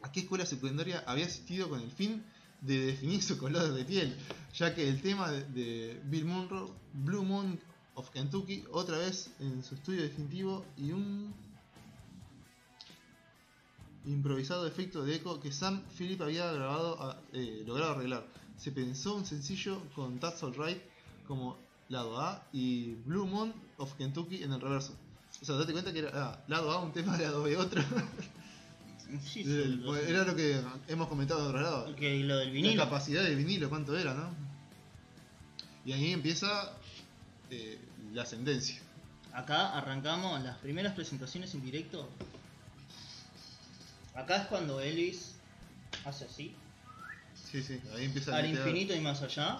[0.02, 2.22] a qué escuela secundaria había asistido con el fin
[2.60, 4.16] de definir su color de piel,
[4.56, 7.58] ya que el tema de Bill Monroe, Blue Moon
[7.94, 11.32] of Kentucky, otra vez en su estudio definitivo y un
[14.12, 18.26] improvisado efecto de eco que Sam Philip había grabado, a- eh, logrado arreglar.
[18.56, 20.80] Se pensó un sencillo con That's Alright
[21.26, 24.94] como lado A y Blue Moon of Kentucky en el reverso.
[25.40, 27.82] O sea, date cuenta que era ah, lado A un tema, lado B otro.
[29.24, 31.96] Sí, sí, El- lo- era lo que hemos comentado en otro lado.
[31.96, 34.30] que lo del La capacidad del vinilo, cuánto era, ¿no?
[35.84, 36.72] Y ahí empieza
[37.50, 37.78] eh,
[38.12, 38.78] la ascendencia.
[39.32, 42.08] Acá arrancamos las primeras presentaciones en directo.
[44.18, 45.36] Acá es cuando Elvis
[46.04, 46.54] hace así,
[47.52, 49.58] Sí, sí, ahí empieza a al meter- infinito y más allá.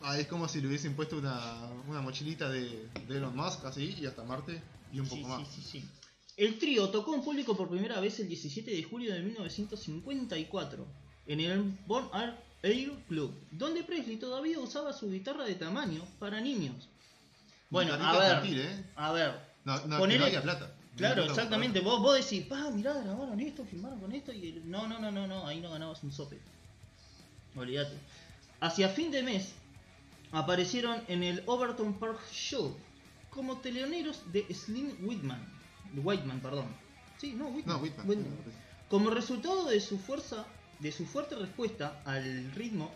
[0.00, 1.58] Ah, es como si le hubiesen puesto una,
[1.88, 5.42] una mochilita de, de Elon Musk así y hasta Marte y un Sí, poco sí,
[5.42, 5.48] más.
[5.52, 5.84] sí, sí.
[6.36, 10.86] El trío tocó en público por primera vez el 17 de julio de 1954
[11.26, 12.08] en el Born
[12.62, 16.88] Air Club, donde Presley todavía usaba su guitarra de tamaño para niños.
[17.68, 18.84] Bueno, a ver, infantil, ¿eh?
[18.94, 19.34] a ver,
[19.64, 20.72] No, no, que Ponele- no había plata.
[20.98, 21.80] Claro, exactamente.
[21.80, 25.26] Vos, vos decís, pa, mirá, grabaron esto, filmaron con esto y no, no, no, no,
[25.26, 26.38] no, ahí no ganabas un sope.
[27.56, 27.96] Olvídate.
[28.60, 29.54] Hacia fin de mes
[30.32, 32.76] aparecieron en el Overton Park Show
[33.30, 35.40] como teleoneros de Slim Whitman.
[35.94, 36.66] Whiteman, perdón.
[37.18, 37.76] Sí, no, Whitman.
[37.76, 38.08] No, Whitman.
[38.08, 38.36] Whitman.
[38.90, 40.46] Como resultado de su fuerza,
[40.80, 42.90] de su fuerte respuesta al ritmo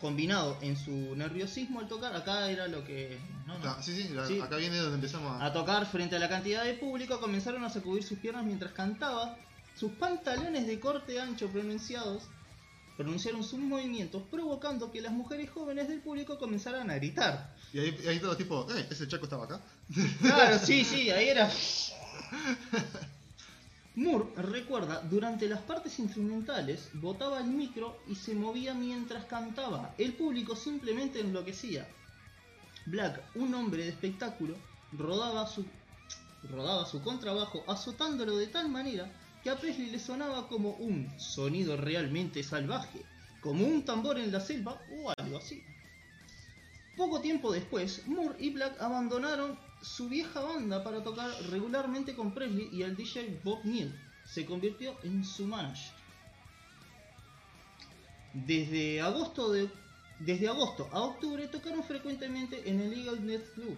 [0.00, 3.82] combinado en su nerviosismo al tocar, acá era lo que no, no.
[3.82, 4.40] Sí, sí, la- Sí.
[4.40, 5.46] acá viene donde empezamos a...
[5.46, 9.38] A tocar frente a la cantidad de público, comenzaron a sacudir sus piernas mientras cantaba.
[9.74, 12.24] Sus pantalones de corte ancho pronunciados
[12.96, 17.54] pronunciaron sus movimientos, provocando que las mujeres jóvenes del público comenzaran a gritar.
[17.74, 19.60] Y ahí, ahí todo tipo, eh, ese chaco estaba acá.
[20.22, 21.50] Claro, sí, sí, ahí era.
[23.96, 29.94] Moore recuerda, durante las partes instrumentales, botaba el micro y se movía mientras cantaba.
[29.96, 31.88] El público simplemente enloquecía.
[32.84, 34.54] Black, un hombre de espectáculo,
[34.92, 35.64] rodaba su,
[36.50, 39.10] rodaba su contrabajo azotándolo de tal manera
[39.42, 43.00] que a Presley le sonaba como un sonido realmente salvaje,
[43.40, 45.64] como un tambor en la selva o algo así.
[46.96, 52.70] Poco tiempo después, Moore y Black abandonaron su vieja banda para tocar regularmente con Presley
[52.72, 53.94] y el DJ Bob Neal.
[54.24, 55.92] Se convirtió en su manager.
[58.32, 59.70] Desde agosto, de,
[60.20, 63.76] desde agosto a octubre tocaron frecuentemente en el Eagle Net Club,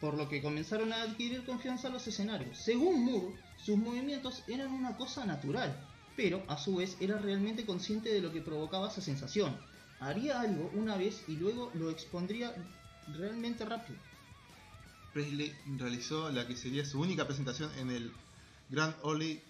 [0.00, 2.56] por lo que comenzaron a adquirir confianza a los escenarios.
[2.56, 8.12] Según Moore, sus movimientos eran una cosa natural, pero a su vez era realmente consciente
[8.12, 9.54] de lo que provocaba esa sensación.
[10.02, 12.52] Haría algo una vez y luego lo expondría
[13.16, 13.98] realmente rápido.
[15.12, 18.12] Presley realizó la que sería su única presentación en el
[18.68, 19.40] Grand Ole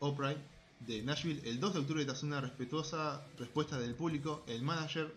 [0.00, 0.36] Opry
[0.80, 4.44] de Nashville el 2 de octubre tras una respetuosa respuesta del público.
[4.46, 5.14] El manager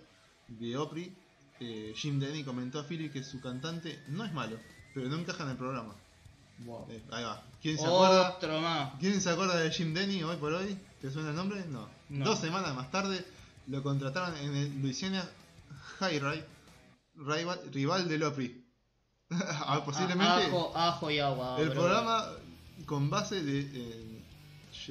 [0.47, 1.13] de Opry,
[1.59, 4.57] eh, Jim Denny, comentó a Philly que su cantante no es malo,
[4.93, 5.93] pero no encaja en el programa.
[6.89, 7.43] Eh, ahí va.
[7.61, 8.37] ¿Quién se acuerda?
[8.97, 10.77] ¿Quién se acuerda de Jim Denny hoy por hoy?
[11.01, 11.65] ¿Te suena el nombre?
[11.65, 11.89] No.
[12.07, 12.23] No.
[12.23, 13.25] Dos semanas más tarde
[13.67, 15.27] lo contrataron en el Louisiana
[15.99, 16.45] High Ride,
[17.15, 18.61] rival, rival del Opry.
[19.31, 21.57] Ah, Posiblemente Ajo, ajo y agua.
[21.59, 21.81] el bro.
[21.81, 22.25] programa
[22.85, 24.21] con base de eh,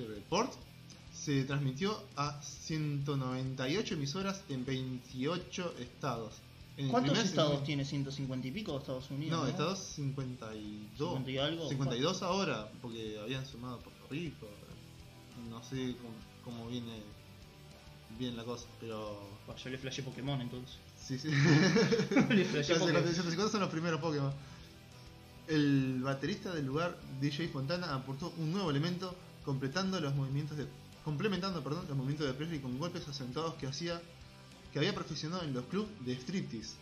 [0.08, 0.52] Report
[1.12, 6.34] se transmitió a 198 emisoras en 28 estados.
[6.76, 9.40] En ¿Cuántos estados segmento- tiene 150 y pico Estados Unidos?
[9.40, 11.10] No, estados 52.
[11.10, 11.68] 50 y algo.
[11.68, 14.48] 52 ahora, porque habían sumado Puerto Rico.
[15.48, 16.14] No sé cómo,
[16.58, 17.00] cómo viene
[18.18, 19.20] bien la cosa, pero.
[19.46, 20.76] Bah, yo le flashé Pokémon entonces.
[21.02, 21.28] Sí, sí.
[22.30, 23.02] le flashé Pokémon.
[23.02, 24.32] 150 son los primeros Pokémon.
[25.48, 30.66] El baterista del lugar, DJ Fontana, aportó un nuevo elemento completando los movimientos de,
[31.04, 34.00] complementando perdón, los movimientos de Presley con golpes acentuados que hacía
[34.72, 36.74] que había perfeccionado en los clubs de striptease.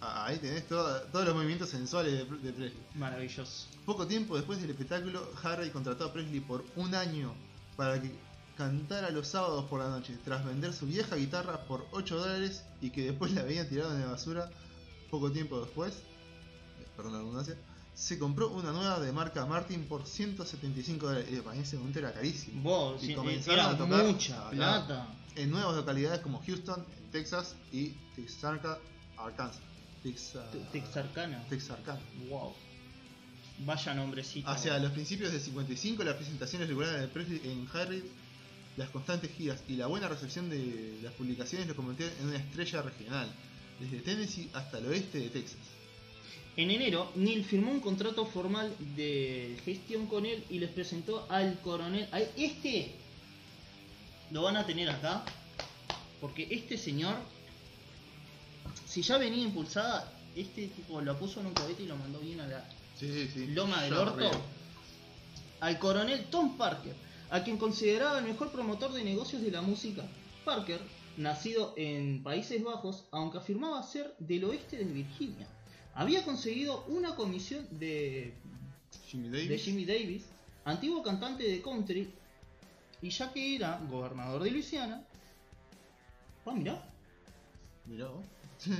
[0.00, 2.72] Ah, Ahí tenés todo- todos los movimientos sensuales de, de Presley.
[2.96, 3.66] Maravilloso.
[3.84, 7.32] Poco tiempo después del espectáculo, Harry contrató a Presley por un año
[7.76, 8.10] para que
[8.64, 12.90] cantara los sábados por la noche, tras vender su vieja guitarra por 8 dólares y
[12.90, 14.50] que después la habían tirado en la basura.
[15.10, 15.94] Poco tiempo después,
[16.94, 17.56] perdón la redundancia,
[17.94, 21.28] se compró una nueva de marca Martin por 175 dólares.
[21.32, 22.62] Eh, para ese momento era carísimo.
[22.62, 25.06] Vos, Y sí, comenzaron a tocar mucha plata.
[25.36, 28.76] En nuevas localidades como Houston, en Texas y Texarkana,
[29.16, 29.62] Arkansas.
[30.04, 31.44] Texa- Te- Texarkana.
[31.48, 32.00] Texarkana.
[32.28, 32.52] Wow.
[33.66, 34.48] Vaya nombrecito.
[34.48, 38.02] Hacia los principios del 55, las presentaciones regulares de Presley en Harry,
[38.80, 42.80] las constantes giras y la buena recepción de las publicaciones lo convirtieron en una estrella
[42.80, 43.28] regional,
[43.78, 45.58] desde Tennessee hasta el oeste de Texas.
[46.56, 51.60] En enero, Neil firmó un contrato formal de gestión con él y les presentó al
[51.60, 52.08] coronel.
[52.10, 52.92] a este
[54.30, 55.24] lo van a tener acá.
[56.20, 57.16] Porque este señor,
[58.86, 62.40] si ya venía impulsada, este tipo lo puso en un cohete y lo mandó bien
[62.40, 62.64] a la
[62.98, 63.46] Sí, sí.
[63.48, 64.30] loma del orto.
[65.60, 66.94] Al coronel Tom Parker,
[67.30, 70.04] a quien consideraba el mejor promotor de negocios de la música.
[70.44, 70.80] Parker,
[71.16, 75.46] nacido en Países Bajos, aunque afirmaba ser del oeste de Virginia,
[75.94, 78.34] había conseguido una comisión de
[79.06, 79.48] Jimmy Davis.
[79.48, 80.24] de Jimmy Davis,
[80.64, 82.12] antiguo cantante de country,
[83.02, 85.04] y ya que era gobernador de Luisiana,
[86.46, 86.86] ah, mirá,
[87.86, 88.24] Mirá vos.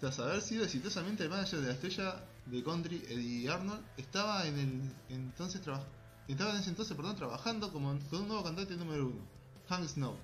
[0.00, 4.58] Tras haber sido exitosamente el manager de la estrella de country Eddie Arnold, estaba en
[4.58, 5.84] el entonces traba-
[6.32, 9.20] estaba en ese entonces perdón, trabajando como, con un nuevo cantante número uno,
[9.68, 10.16] Hank Snow.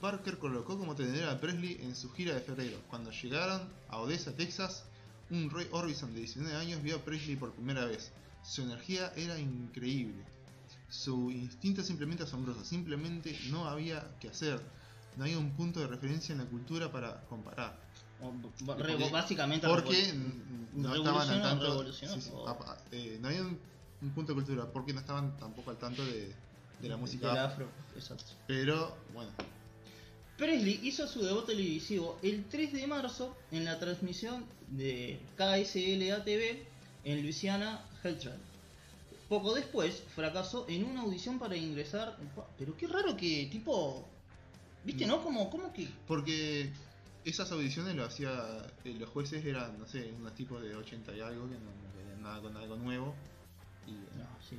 [0.00, 2.78] Parker colocó como tenedor a Presley en su gira de febrero.
[2.88, 4.84] Cuando llegaron a Odessa, Texas,
[5.30, 8.12] un Roy Orbison de 19 años vio a Presley por primera vez.
[8.44, 10.24] Su energía era increíble.
[10.88, 12.64] Su instinto simplemente asombroso.
[12.64, 14.60] Simplemente no había que hacer.
[15.16, 17.76] No había un punto de referencia en la cultura para comparar.
[18.22, 20.12] o- b- re- Porque- básicamente Porque
[20.74, 21.92] no estaban al tanto.
[21.92, 22.30] sí, sí,
[22.92, 23.58] eh, no había un,
[24.02, 26.32] un punto de cultura porque no estaban tampoco al tanto de,
[26.80, 27.28] de la música.
[27.28, 27.68] del afro.
[27.96, 28.32] exacto.
[28.46, 29.30] Pero bueno,
[30.38, 36.64] Presley hizo su debut televisivo el 3 de marzo en la transmisión de KSLA TV
[37.04, 38.38] en Louisiana Health Trail.
[39.28, 42.16] Poco después fracasó en una audición para ingresar.
[42.56, 44.06] Pero qué raro que, tipo.
[44.84, 45.22] ¿Viste, no?
[45.24, 45.88] Como, como que.
[46.06, 46.70] porque
[47.24, 48.30] esas audiciones lo hacía.
[48.84, 51.92] eh, los jueces eran, no sé, unos tipos de 80 y algo que no, no
[51.98, 53.14] querían nada con algo nuevo.
[53.88, 54.56] Y, No, sí.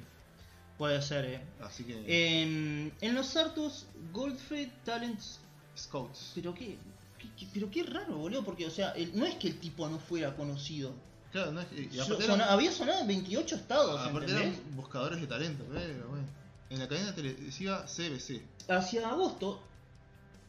[0.77, 1.41] Puede ser, eh.
[1.61, 2.41] Así que.
[2.41, 5.39] En, en los Artus Goldfried Talents.
[5.77, 6.31] Scouts.
[6.35, 6.77] Pero qué,
[7.17, 8.43] qué- qué- pero qué raro, boludo.
[8.43, 10.93] Porque, o sea, el- no es que el tipo no fuera conocido.
[11.31, 14.31] Claro, no es que- y So- aparte sona- eran- había sonado en 28 estados, aparte
[14.31, 14.57] ¿entendés?
[14.59, 16.25] eran buscadores de talento, pero bueno.
[16.71, 18.41] En la cadena televisiva CBC.
[18.67, 19.59] Hacia agosto,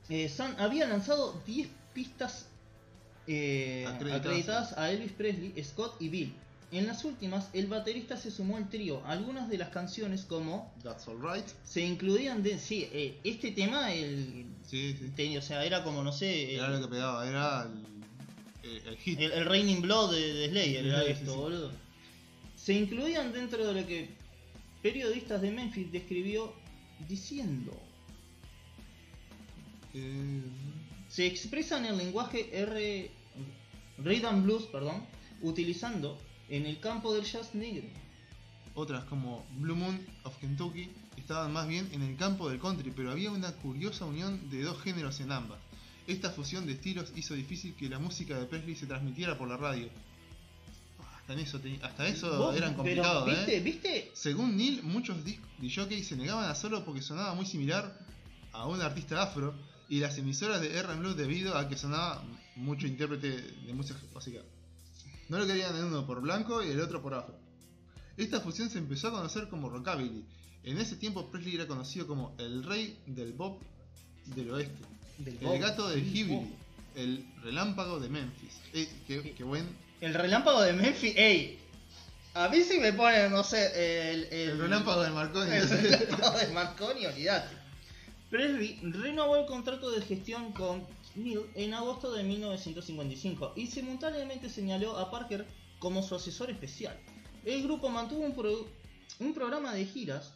[0.09, 2.47] eh, Sun había lanzado 10 pistas
[3.27, 4.21] eh, Acreditadas.
[4.27, 6.35] acreditadas a Elvis Presley, Scott y Bill.
[6.72, 9.04] En las últimas, el baterista se sumó al trío.
[9.06, 11.46] Algunas de las canciones, como That's Alright.
[11.64, 12.59] se incluían de.
[12.59, 15.37] Sí, eh, este tema, el, Sí, sí.
[15.37, 17.68] o sea, era como, no sé, Era el, lo que pegaba, era
[18.62, 19.18] el, el, el hit.
[19.18, 21.37] el, el Raining Blood de, de Slayer, era Sí, esto, sí.
[21.38, 21.72] boludo.
[22.54, 24.09] Se incluían dentro de lo que
[24.80, 26.52] periodistas de Memphis describió
[27.09, 27.72] diciendo.
[29.94, 30.42] Eh,
[31.09, 33.11] se expresan en lenguaje R.
[33.98, 35.04] Rhythm Blues, perdón,
[35.42, 36.16] utilizando
[36.50, 37.86] en el campo del jazz negro.
[38.74, 43.11] otras como Blue Moon of Kentucky estaban más bien en el campo del country, pero
[43.11, 45.59] había una curiosa unión de dos géneros en ambas.
[46.07, 49.57] Esta fusión de estilos hizo difícil que la música de Presley se transmitiera por la
[49.57, 49.88] radio.
[51.20, 53.57] Hasta, eso, te- hasta eso eran complicados, ¿viste?
[53.57, 53.61] ¿eh?
[53.61, 54.11] ¿Viste?
[54.14, 57.96] Según Neil, muchos DJs se negaban a hacerlo porque sonaba muy similar
[58.53, 59.55] a un artista afro
[59.88, 62.24] y las emisoras de R&B Blues debido a que sonaba
[62.57, 63.28] mucho intérprete
[63.66, 64.40] de música básica.
[65.31, 67.39] No lo querían en uno por blanco y el otro por afro.
[68.16, 70.24] Esta fusión se empezó a conocer como rockabilly.
[70.64, 73.62] En ese tiempo Presley era conocido como el rey del pop
[74.26, 74.74] del oeste,
[75.18, 76.53] Del el gato del hillbilly,
[76.97, 78.61] el relámpago de Memphis.
[78.74, 79.66] Eh, qué, qué buen
[80.01, 81.59] El relámpago de Memphis, ey,
[82.35, 85.51] A mí si me ponen, no sé, el, el, El relámpago de Marconi.
[85.53, 87.57] el relámpago de Marconi, olvidate.
[88.31, 90.83] Presley renovó el contrato de gestión con
[91.16, 95.46] Neil en agosto de 1955 y simultáneamente señaló a Parker
[95.78, 96.96] como su asesor especial.
[97.44, 98.66] El grupo mantuvo un, pro-
[99.18, 100.32] un programa de giras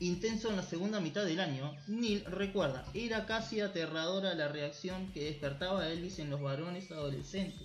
[0.00, 1.74] intenso en la segunda mitad del año.
[1.86, 7.62] Neil recuerda, era casi aterradora la reacción que despertaba Elvis en los varones adolescentes.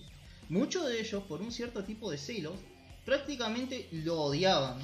[0.50, 2.54] Muchos de ellos, por un cierto tipo de celos,
[3.06, 4.78] prácticamente lo odiaban.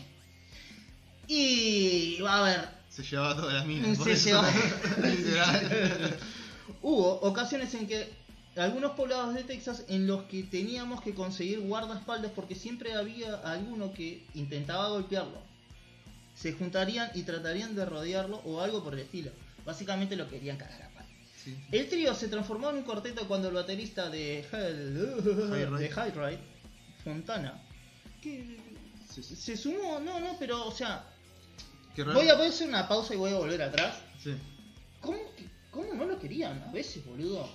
[1.27, 3.97] Y va a ver, Se llevaba todas las minas.
[3.97, 4.51] Se llevaba-.
[6.81, 8.09] Hubo ocasiones en que
[8.55, 13.93] algunos poblados de Texas en los que teníamos que conseguir guardaespaldas porque siempre había alguno
[13.93, 15.41] que intentaba golpearlo.
[16.35, 19.31] Se juntarían y tratarían de rodearlo o algo por el estilo.
[19.65, 21.07] Básicamente lo querían cagar a palo.
[21.43, 21.55] Sí.
[21.71, 24.93] El trío se transformó en un cuarteto cuando el baterista de Hell,
[25.77, 26.39] de High Ride,
[27.03, 27.61] Fontana,
[28.21, 28.57] que
[29.13, 29.35] Sí, sí.
[29.35, 31.03] se sumó, no, no, pero o sea,
[31.97, 33.95] voy a, voy a hacer una pausa y voy a volver atrás.
[34.23, 34.33] Sí.
[35.01, 35.17] ¿Cómo,
[36.33, 37.49] que- ¿Cómo no lo querían a veces, boludo?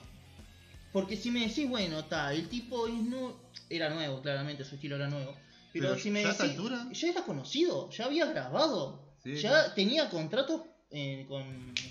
[0.92, 3.36] Porque si me decís, bueno, está, el tipo es no...
[3.68, 5.32] era nuevo, claramente, su estilo era nuevo.
[5.72, 9.06] Pero, Pero si me ya a decís, esta altura- ya era conocido, ya había grabado,
[9.22, 11.42] Sí, ya tenía contratos en, con,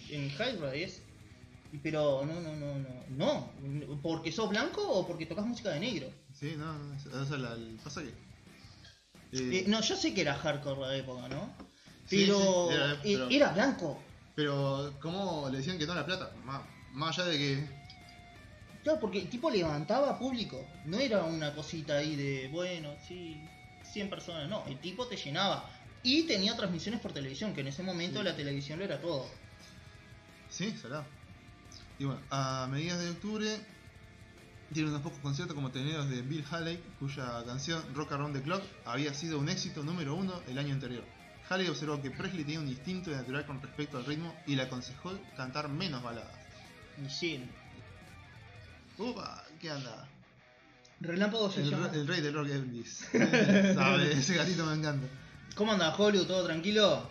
[0.09, 0.57] en High
[1.83, 6.09] Pero no, no, no, no, no, porque sos blanco o porque tocas música de negro.
[6.33, 8.09] Sí, no, no, la, el pasa que.
[8.09, 11.53] eh, Eh, no, yo sé que era hardcore la época, ¿no?
[12.07, 14.01] Sí, Pero, sí, era- eh, pero- era blanco.
[14.33, 16.31] Pero, ¿cómo le decían que no la plata?
[16.45, 16.61] Más,
[16.97, 17.77] más allá de que.
[18.83, 20.65] Claro, porque el tipo levantaba público.
[20.85, 23.41] No era una cosita ahí de, bueno, sí,
[23.91, 24.49] 100 personas.
[24.49, 25.69] No, el tipo te llenaba.
[26.03, 28.25] Y tenía transmisiones por televisión, que en ese momento Sí.
[28.25, 29.29] la televisión lo era todo.
[30.49, 31.05] Sí, salado.
[31.99, 33.59] Y bueno, a mediados de octubre
[34.73, 38.63] tiene unos pocos conciertos como teneros de Bill Haley, cuya canción Rock Around the Clock
[38.85, 41.03] había sido un éxito número uno el año anterior.
[41.49, 45.17] Haley observó que Presley tenía un instinto natural con respecto al ritmo y le aconsejó
[45.35, 46.46] cantar menos baladas.
[46.97, 47.39] Y
[48.97, 49.43] ¡Upa!
[49.59, 50.07] ¿Qué anda?
[50.99, 51.91] Relámpago se El, llama.
[51.93, 53.07] el rey del rock Elvis.
[53.75, 54.13] ¿Sabe?
[54.13, 55.07] Ese gatito me encanta.
[55.55, 56.25] ¿Cómo anda Hollywood?
[56.25, 57.07] ¿Todo tranquilo?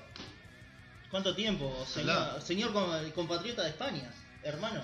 [1.11, 2.73] ¿Cuánto tiempo, señor,
[3.15, 4.11] compatriota de España?
[4.43, 4.81] Hermano.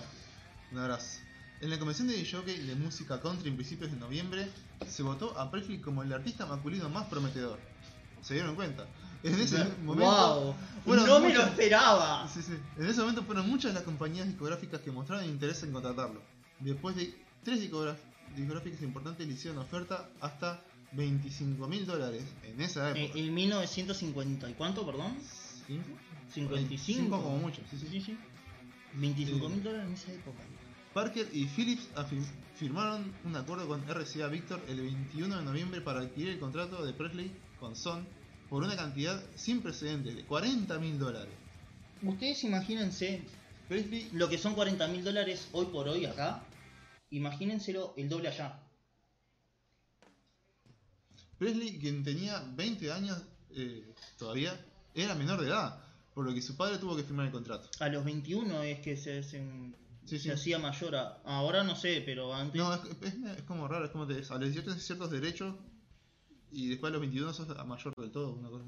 [0.71, 1.19] Un abrazo.
[1.61, 4.49] En la convención de jockey de música country en principios de noviembre,
[4.89, 7.59] se votó a Presley como el artista masculino más prometedor.
[8.21, 8.87] ¿Se dieron cuenta?
[9.23, 10.57] En ese momento.
[10.85, 10.97] ¡Wow!
[10.97, 12.29] no me lo esperaba.
[12.29, 12.55] Sí, sí.
[12.77, 16.21] En ese momento fueron muchas las compañías discográficas que mostraron interés en contratarlo.
[16.61, 17.15] Después de
[17.45, 20.61] tres discográficas importantes le hicieron oferta hasta
[20.93, 23.19] 25 mil dólares en esa época.
[23.19, 25.17] en 1950 y cuánto, perdón?
[25.67, 25.89] ¿Cinco?
[26.33, 26.83] 55.
[26.85, 27.87] Cinco como mucho, sí, sí.
[27.91, 28.19] Sí, sí.
[28.95, 30.39] 25 mil dólares en esa época.
[30.93, 31.89] Parker y Phillips
[32.57, 36.93] firmaron un acuerdo con RCA Victor el 21 de noviembre para adquirir el contrato de
[36.93, 38.07] Presley con Son
[38.53, 41.33] por una cantidad sin precedentes de 40 mil dólares.
[42.03, 43.23] Ustedes imagínense
[43.67, 46.45] Presley, lo que son 40 mil dólares hoy por hoy acá.
[47.09, 48.61] Imagínenselo el doble allá.
[51.39, 53.23] Presley, quien tenía 20 años
[53.57, 54.53] eh, todavía,
[54.95, 55.83] era menor de edad,
[56.13, 57.71] por lo que su padre tuvo que firmar el contrato.
[57.81, 59.43] A los 21 es que se, se,
[60.05, 60.31] Sí, se sí.
[60.31, 60.95] hacía mayor.
[60.97, 62.61] a- ahora no sé, pero antes.
[62.61, 65.55] No, es, es- es como raro, es como te, a los 18 tienes ciertos derechos
[66.53, 68.35] y después a los 21 sos a mayor del todo.
[68.35, 68.65] Una cosa.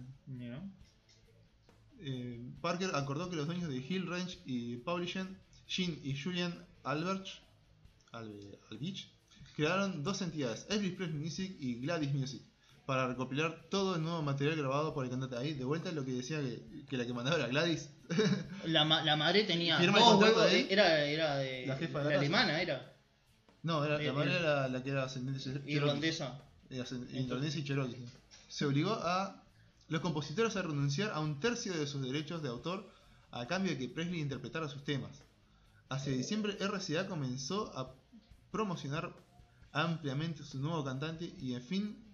[2.00, 7.26] Eh, Parker acordó que los dueños de Hill Range y Publishing, Gene y Julian Albert,
[8.12, 9.10] Albe- Albich,
[9.56, 12.42] crearon dos entidades, Elvis Presley Music y Gladys Music,
[12.86, 15.36] para recopilar todo el nuevo material grabado por el cantante.
[15.36, 17.88] Ahí, de vuelta lo que decía que, que la que mandaba era Gladys.
[18.66, 20.42] La, ma- la madre tenía dos huevos.
[20.42, 20.66] ahí.
[20.70, 21.66] Era, era de.
[21.66, 22.92] La jefa de alemana, era.
[23.62, 25.62] No, era, Eh, la madre eh, era la, la que era ascendente.
[25.66, 26.42] Irlandesa.
[27.12, 28.04] Irlandesa y cherokee.
[28.48, 29.42] Se obligó a
[29.88, 32.90] los compositores a renunciar a un tercio de sus derechos de autor
[33.30, 35.10] a cambio de que Presley interpretara sus temas.
[35.88, 37.94] Hacia diciembre RCA comenzó a
[38.50, 39.12] promocionar
[39.72, 42.04] ampliamente su nuevo cantante y en fin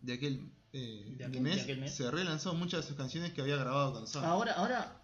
[0.00, 1.94] de aquel, eh, De aquel- mes, de aquel mes.
[1.94, 4.24] se relanzó muchas de sus canciones que había grabado con Sony.
[4.24, 5.00] Ahora, ahora.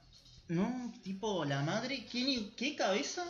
[0.48, 2.06] No, tipo, la madre.
[2.10, 3.24] ¿Qué, qué cabeza?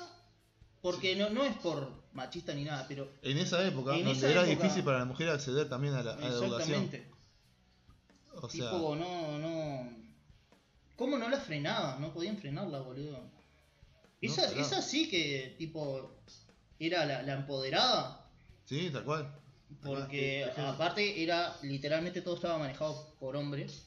[0.83, 3.11] Porque no, no es por machista ni nada, pero.
[3.23, 6.03] En esa época, En donde esa era época- difícil para la mujer acceder también a
[6.03, 6.85] la, a la educación.
[6.85, 7.07] Exactamente.
[8.35, 9.91] O sea, tipo, no, no.
[10.97, 11.99] ¿Cómo no la frenaba?
[11.99, 13.21] No podían frenarla, boludo.
[14.21, 16.11] Esa, esa sí que, tipo,
[16.79, 18.27] era la, la empoderada.
[18.65, 19.35] sí, tal cual.
[19.83, 23.85] Porque cual, que- aparte era, literalmente todo estaba manejado por hombres.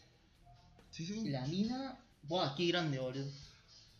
[0.91, 1.29] Sí, sí.
[1.29, 3.25] La mina, buah, qué grande, boludo.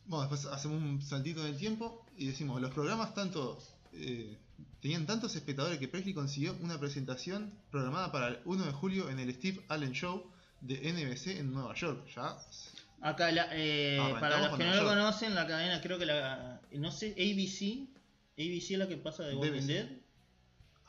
[0.05, 3.59] Bueno, después hacemos un saltito en el tiempo y decimos, los programas tanto
[3.93, 4.37] eh,
[4.81, 9.19] tenían tantos espectadores que Presley consiguió una presentación programada para el 1 de julio en
[9.19, 10.25] el Steve Allen Show
[10.61, 12.05] de NBC en Nueva York.
[12.15, 12.37] Ya
[13.01, 16.61] Acá, la- eh, para los que no lo conocen, la cadena, creo que la.
[16.71, 17.89] No sé, ABC.
[18.37, 19.67] ABC es la que pasa de Walking.
[19.67, 19.87] Dead.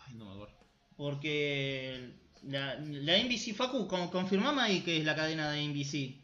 [0.06, 0.54] Ay, no me acuerdo.
[0.96, 2.10] Porque
[2.44, 6.23] la, la NBC, Facu, con- confirmame ahí que es la cadena de NBC.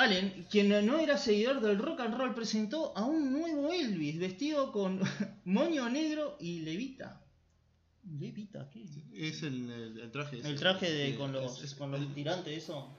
[0.00, 4.72] Allen, quien no era seguidor del rock and roll, presentó a un nuevo Elvis vestido
[4.72, 5.00] con
[5.44, 7.22] moño negro y levita.
[8.18, 8.84] ¿Levita qué?
[9.14, 10.40] Es el, el- el traje.
[10.42, 12.96] El traje de con los, es- con los tirantes, eso.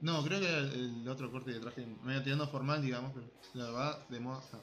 [0.00, 3.30] No, creo que era el, el otro corte de traje, medio tirando formal, digamos, pero
[3.54, 4.42] la verdad, de moda.
[4.52, 4.58] no.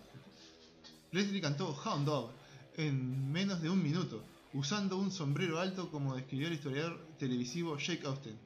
[1.12, 2.32] Presley cantó Hound Dog
[2.76, 4.24] en menos de un minuto,
[4.54, 8.38] usando un sombrero alto como describió el historiador televisivo Jake Austen.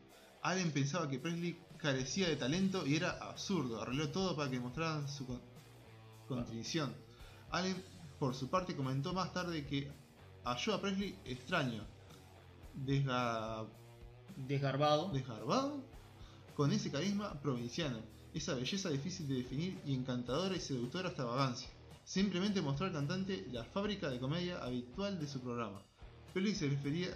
[0.43, 5.07] Allen pensaba que Presley carecía de talento y era absurdo, arregló todo para que mostraran
[5.09, 5.41] su con-
[6.27, 6.93] contrición.
[7.49, 7.75] Allen,
[8.19, 9.91] por su parte, comentó más tarde que
[10.43, 11.83] halló a Presley extraño,
[12.85, 13.65] desga-
[14.47, 15.09] Desgarbado.
[15.11, 15.81] desgarbado,
[16.55, 17.99] con ese carisma provinciano,
[18.33, 21.67] esa belleza difícil de definir y encantadora y seductora hasta vagancia.
[22.05, 25.81] Simplemente mostró al cantante la fábrica de comedia habitual de su programa.
[26.33, 27.09] Presley se refería,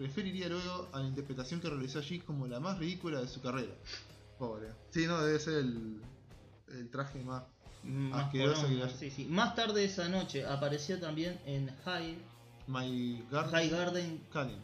[0.00, 3.72] referiría luego a la interpretación que realizó allí como la más ridícula de su carrera.
[4.38, 4.68] Pobre.
[4.90, 6.00] Sí, no, debe ser el,
[6.68, 7.44] el traje más...
[7.82, 9.24] Más, Asqueroso poronga, que- sí, sí.
[9.26, 12.16] Más tarde esa noche apareció también en High,
[12.66, 13.52] My Garden...
[13.52, 14.58] High Garden, Calling.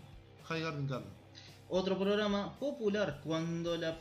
[0.44, 1.10] High Garden Calling.
[1.68, 3.96] otro programa popular cuando la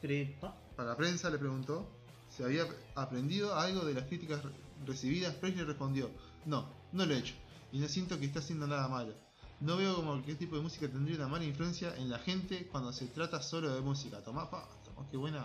[0.00, 1.86] prepa Para la prensa le preguntó
[2.30, 4.50] si había aprendido algo de las críticas re-
[4.86, 5.34] recibidas.
[5.34, 6.08] Presley respondió,
[6.46, 7.34] no, no lo he hecho,
[7.72, 9.12] y no siento que esté haciendo nada malo.
[9.60, 12.92] No veo como qué tipo de música tendría una mala influencia en la gente cuando
[12.92, 14.22] se trata solo de música.
[14.24, 15.44] Tomá, pa, tomá, qué buena,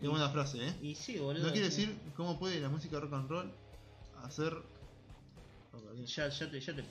[0.00, 0.76] qué buena frase, ¿eh?
[0.80, 1.44] y sí, boludo.
[1.44, 1.86] No quiere sí.
[1.86, 3.52] decir cómo puede la música rock and roll
[4.22, 4.56] hacer...
[6.06, 6.84] Ya, ya te, ya te.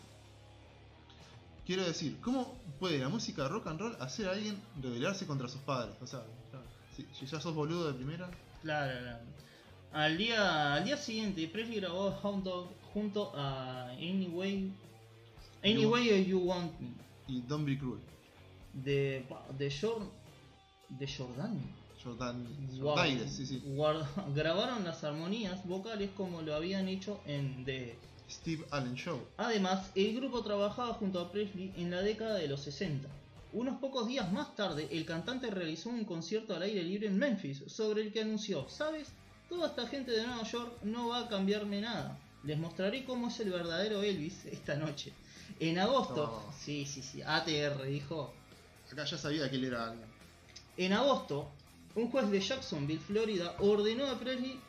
[1.65, 5.61] Quiero decir, ¿cómo puede la música rock and roll hacer a alguien rebelarse contra sus
[5.61, 5.95] padres?
[6.01, 6.23] O sea,
[7.13, 8.29] si ya sos boludo de primera,
[8.65, 9.19] Claro, claro.
[9.93, 14.73] Al día, al día siguiente, Presley grabó Hound Dog junto a Anyway,
[15.65, 16.89] Anyway You Want Me
[17.27, 17.99] y Don't Be Cruel.
[18.73, 19.25] de,
[19.57, 20.09] de, Jor-
[20.89, 21.59] de Jordan.
[22.03, 22.45] Jordan,
[22.79, 22.89] Wow.
[22.93, 23.61] Jordaires, sí, sí.
[23.65, 27.95] Guarda- grabaron las armonías vocales como lo habían hecho en The.
[28.29, 29.19] Steve Allen Show.
[29.37, 33.07] Además, el grupo trabajaba junto a Presley en la década de los 60.
[33.53, 37.63] Unos pocos días más tarde, el cantante realizó un concierto al aire libre en Memphis,
[37.67, 39.09] sobre el que anunció, ¿sabes?
[39.47, 42.17] Toda esta gente de Nueva York no va a cambiarme nada.
[42.43, 45.13] Les mostraré cómo es el verdadero Elvis esta noche.
[45.59, 46.53] En agosto, No.
[46.53, 48.33] sí, sí, sí, ATR dijo,
[48.91, 50.07] Acá ya sabía que él era alguien.
[50.77, 51.49] En agosto,
[51.95, 54.59] un juez de Jacksonville, Florida, ordenó a Presley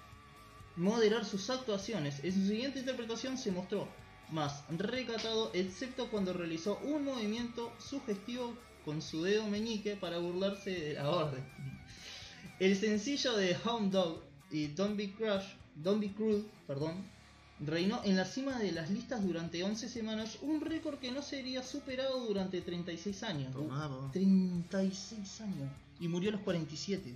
[0.77, 2.23] moderar sus actuaciones.
[2.23, 3.89] En su siguiente interpretación se mostró
[4.31, 8.55] más recatado, excepto cuando realizó un movimiento sugestivo
[8.85, 11.45] con su dedo meñique para burlarse de la orden.
[12.61, 17.05] El sencillo de Hound Dog y Don't Be Crush, Don't Be Cruel, perdón,
[17.61, 21.63] reinó en la cima de las listas durante 11 semanas, un récord que no sería
[21.63, 23.53] superado durante 36 años.
[23.53, 24.11] Tomá, papá.
[24.13, 25.71] 36 años.
[26.01, 27.15] Y murió a los 47.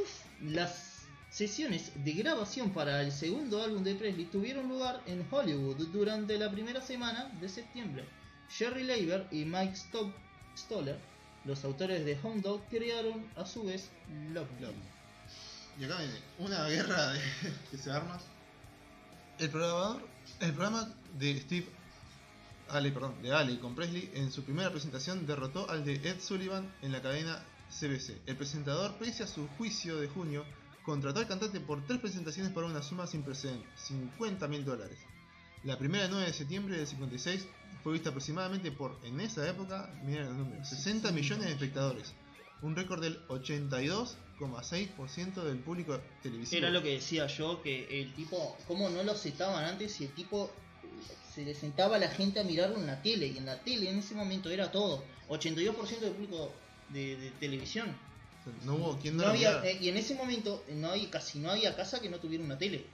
[0.00, 5.76] Uf, Las sesiones de grabación para el segundo álbum de Presley tuvieron lugar en Hollywood
[5.92, 8.04] durante la primera semana de septiembre.
[8.50, 10.12] Jerry Leiber y Mike Sto-
[10.56, 10.98] Stoller,
[11.44, 13.88] los autores de Hound Dog, crearon a su vez
[14.32, 14.74] Love Love.
[15.78, 17.20] Y acá viene una guerra de,
[17.70, 18.18] que se arma.
[19.38, 20.02] El programador,
[20.40, 21.66] el programa de Steve
[22.68, 26.72] Ale, perdón, de Ale con Presley en su primera presentación derrotó al de Ed Sullivan
[26.82, 28.22] en la cadena CBC.
[28.26, 30.44] El presentador, pese a su juicio de junio,
[30.84, 34.98] contrató al cantante por tres presentaciones por una suma sin precedentes, 50 mil dólares.
[35.64, 37.46] La primera 9 de septiembre del 56
[37.82, 42.12] fue vista aproximadamente por, en esa época, miren los números, 60 millones de espectadores,
[42.62, 46.58] un récord del 82,6% del público televisivo.
[46.58, 50.12] Era lo que decía yo, que el tipo, ¿cómo no lo citaban antes si el
[50.12, 50.50] tipo
[51.34, 53.26] se le sentaba a la gente a mirarlo en la tele?
[53.26, 56.52] Y en la tele en ese momento era todo, 82% del público
[56.90, 57.94] de, de televisión.
[58.64, 61.50] No hubo quien no, No había, eh, y en ese momento no hay, casi no
[61.50, 62.86] había casa que no tuviera una tele.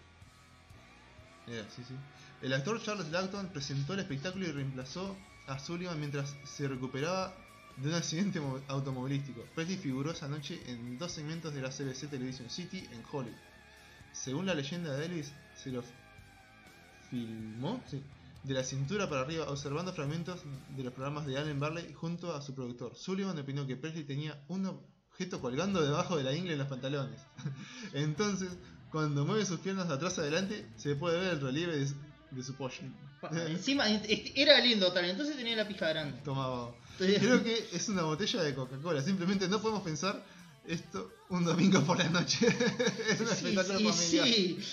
[1.47, 1.95] Era, sí, sí.
[2.43, 5.17] El actor Charles Lawton presentó el espectáculo y reemplazó
[5.47, 7.35] a Sullivan mientras se recuperaba
[7.83, 9.45] de un accidente mo- automovilístico.
[9.55, 13.37] Presley figuró esa noche en dos segmentos de la CBC Television City en Hollywood.
[14.13, 15.83] Según la leyenda de Elvis, se lo
[17.11, 18.03] filmó sí,
[18.43, 20.41] de la cintura para arriba, observando fragmentos
[20.77, 22.97] de los programas de Allen Barley junto a su productor.
[22.97, 27.21] Sullivan opinó que Presley tenía un objeto colgando debajo de la ingle en los pantalones.
[27.93, 28.51] Entonces,
[28.91, 31.93] Cuando mueve sus piernas de atrás adelante, se puede ver el relieve de,
[32.31, 32.75] de su pollo.
[33.21, 36.21] Pa, Encima este, era lindo también, entonces tenía la pija grande.
[36.23, 36.73] Tomaba.
[37.21, 39.03] Creo que es una botella de Coca-Cola.
[39.03, 40.23] Simplemente no podemos pensar
[40.67, 42.47] esto un domingo por la noche.
[43.11, 44.27] es un Sí, espectáculo sí, familiar.
[44.29, 44.59] sí.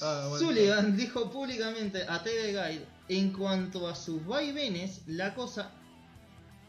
[0.00, 0.46] Ah, bueno.
[0.46, 5.72] Sullivan dijo públicamente a TV Guide, en cuanto a sus vaivenes, la cosa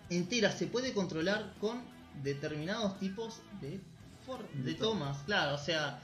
[0.10, 1.82] entera se puede controlar con
[2.24, 3.80] determinados tipos de,
[4.26, 5.18] for- De de to- tomas.
[5.26, 6.02] Claro, o sea,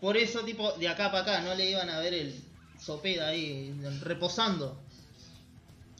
[0.00, 2.44] por eso tipo de acá para acá no le iban a ver el
[2.78, 4.80] sopeda ahí reposando.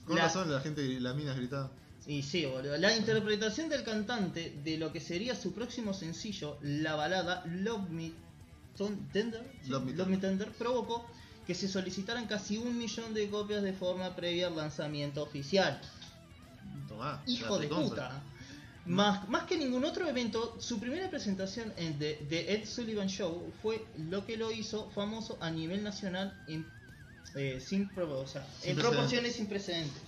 [0.06, 1.70] Con La- razón la gente, las minas gritaban.
[2.06, 2.76] Y sí, boludo.
[2.76, 8.12] La interpretación del cantante de lo que sería su próximo sencillo, la balada Love Me
[9.12, 11.04] Tender, Love Me Love Me Tender, provocó
[11.46, 15.80] que se solicitaran casi un millón de copias de forma previa al lanzamiento oficial.
[16.88, 17.22] Tomá.
[17.26, 18.22] Hijo de puta.
[18.84, 23.52] Más, más que ningún otro evento, su primera presentación en The, The Ed Sullivan Show
[23.60, 26.64] fue lo que lo hizo famoso a nivel nacional en,
[27.36, 30.02] eh, sin, pro- o sea, Sin en proporciones sin precedentes.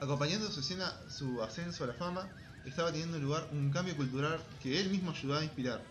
[0.00, 2.28] Acompañando su escena, su ascenso a la fama,
[2.64, 5.82] estaba teniendo lugar un cambio cultural que él mismo ayudaba a inspirar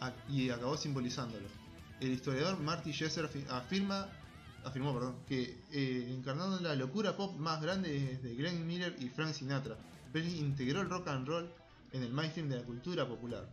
[0.00, 1.46] a- y acabó simbolizándolo.
[2.00, 4.08] El historiador Marty Jesser afi- afirma,
[4.64, 9.34] afirmó perdón, que eh, encarnando la locura pop más grande desde Glenn Miller y Frank
[9.34, 9.76] Sinatra,
[10.12, 11.50] Presley integró el rock and roll
[11.92, 13.46] en el mainstream de la cultura popular.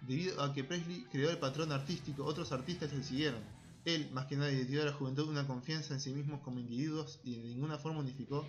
[0.00, 3.40] Debido a que Presley creó el patrón artístico, otros artistas le siguieron.
[3.84, 7.18] Él, más que nadie, dio a la juventud una confianza en sí mismos como individuos
[7.24, 8.46] y de ninguna forma unificó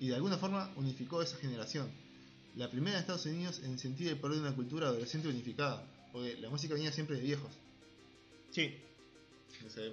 [0.00, 1.88] y de alguna forma unificó esa generación.
[2.56, 6.36] La primera de Estados Unidos en sentir el poder de una cultura adolescente unificada, porque
[6.40, 7.50] la música venía siempre de viejos.
[8.50, 8.74] Sí.
[9.62, 9.92] No sé,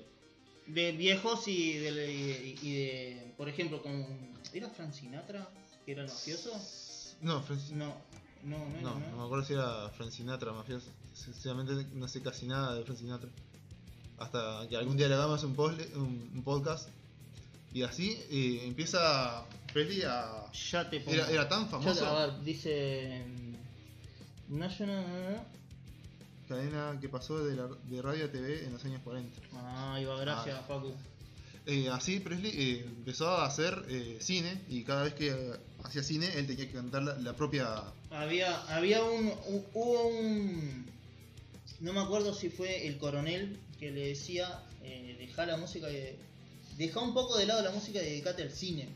[0.67, 4.05] De viejos y de, y de, por ejemplo, con...
[4.53, 5.47] ¿Era Frank Sinatra?
[5.85, 6.51] ¿Que era el mafioso?
[7.21, 7.95] No, Francis- No,
[8.43, 9.09] no, no, era, no, ¿no?
[9.11, 10.89] no me acuerdo si era Frank Sinatra mafioso.
[11.13, 13.29] Sinceramente no sé casi nada de Frank Sinatra.
[14.23, 16.89] Hasta que algún día le hagamos un, posle- un, un podcast.
[17.73, 19.43] Y así eh, empieza
[19.73, 20.45] Presley a...
[20.71, 21.15] Ya te pongo.
[21.17, 22.05] Era, era tan Ya famoso.
[22.05, 23.23] a ver, dice...
[24.49, 25.43] National...
[26.47, 29.39] Cadena que pasó de, la, de radio a TV en los años 40.
[29.55, 30.65] Ah, va, gracias, Ah.
[30.67, 30.93] Facu.
[31.65, 35.33] Eh, así Presley eh, empezó a hacer eh, cine y cada vez que
[35.83, 37.81] hacía cine él tenía que cantar la, la propia...
[38.11, 40.85] Había, había un, hu- hubo un,
[41.79, 46.17] no me acuerdo si fue el coronel que le decía, eh, deja la música, de,
[46.77, 48.89] deja un poco de lado la música y dedicate al cine.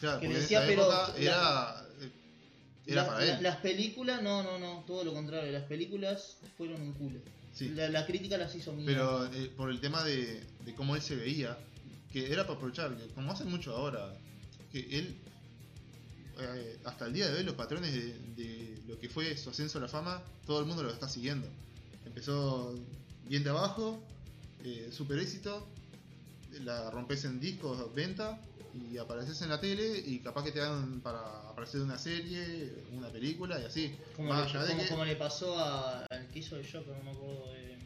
[0.00, 1.86] Claro, Que le decía, pero la- era,
[2.86, 3.42] era para la- él.
[3.42, 7.20] las películas, no, no, no, todo lo contrario, las películas fueron un culo.
[7.54, 7.68] Sí.
[7.68, 9.28] La, la crítica las hizo mierda.
[9.30, 11.56] Pero eh, por el tema de, de cómo él se veía,
[12.12, 14.12] que era para aprovechar, que como hacen mucho ahora,
[14.72, 15.16] que él,
[16.40, 19.78] eh, hasta el día de hoy, los patrones de, de lo que fue su ascenso
[19.78, 21.46] a la fama, todo el mundo lo está siguiendo.
[22.06, 22.74] Empezó
[23.28, 24.02] bien de abajo,
[24.64, 25.66] eh, super éxito,
[26.64, 28.40] la rompes en discos, venta,
[28.74, 31.18] y apareces en la tele y capaz que te dan para
[31.50, 33.94] aparecer en una serie, una película y así.
[34.16, 36.64] como, Más le, allá de como- que- como le pasó a- al que hizo el
[36.64, 37.76] Joker, no me acuerdo de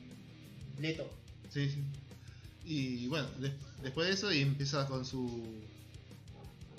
[0.80, 1.10] Leto.
[1.50, 1.82] Sí, sí.
[2.64, 5.54] Y bueno, des- después de eso y empieza con su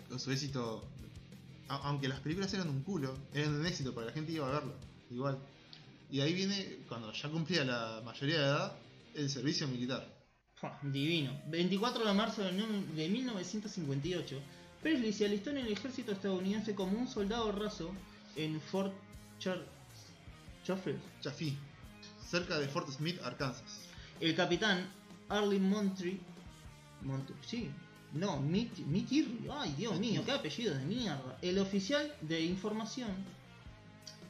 [0.10, 0.86] con su éxito.
[1.68, 4.51] A- aunque las películas eran un culo, eran un éxito porque la gente iba a
[4.51, 4.74] verlo,
[5.12, 5.38] igual.
[6.10, 8.78] Y ahí viene, cuando ya cumplía la mayoría de edad,
[9.16, 10.08] el servicio militar.
[10.82, 11.39] Divino.
[11.47, 14.39] 24 de marzo de no- de 1958,
[14.82, 17.91] Presley se alistó en el ejército estadounidense como un soldado raso
[18.36, 18.93] en Fort
[19.39, 19.60] Char
[21.22, 21.58] Chaffee.
[22.26, 23.82] Cerca de Fort Smith, Arkansas.
[24.20, 24.89] El capitán
[25.30, 26.20] Arlen Montry.
[27.01, 27.70] Montry, sí.
[28.14, 29.47] No, Mit, Mitir.
[29.51, 31.38] Ay, Dios mío, qué apellido de mierda.
[31.41, 33.10] El oficial de información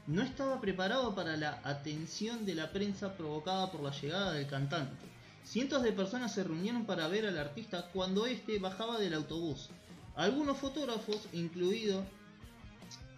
[0.08, 5.05] no estaba preparado para la atención de la prensa provocada por la llegada del cantante.
[5.43, 9.70] Cientos de personas se reunieron para ver al artista cuando este bajaba del autobús.
[10.16, 12.03] Algunos fotógrafos, incluido,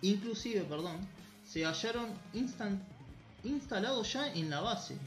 [0.01, 0.97] inclusive, perdón,
[1.45, 2.81] se hallaron instan-
[3.43, 4.97] instalados ya en la base.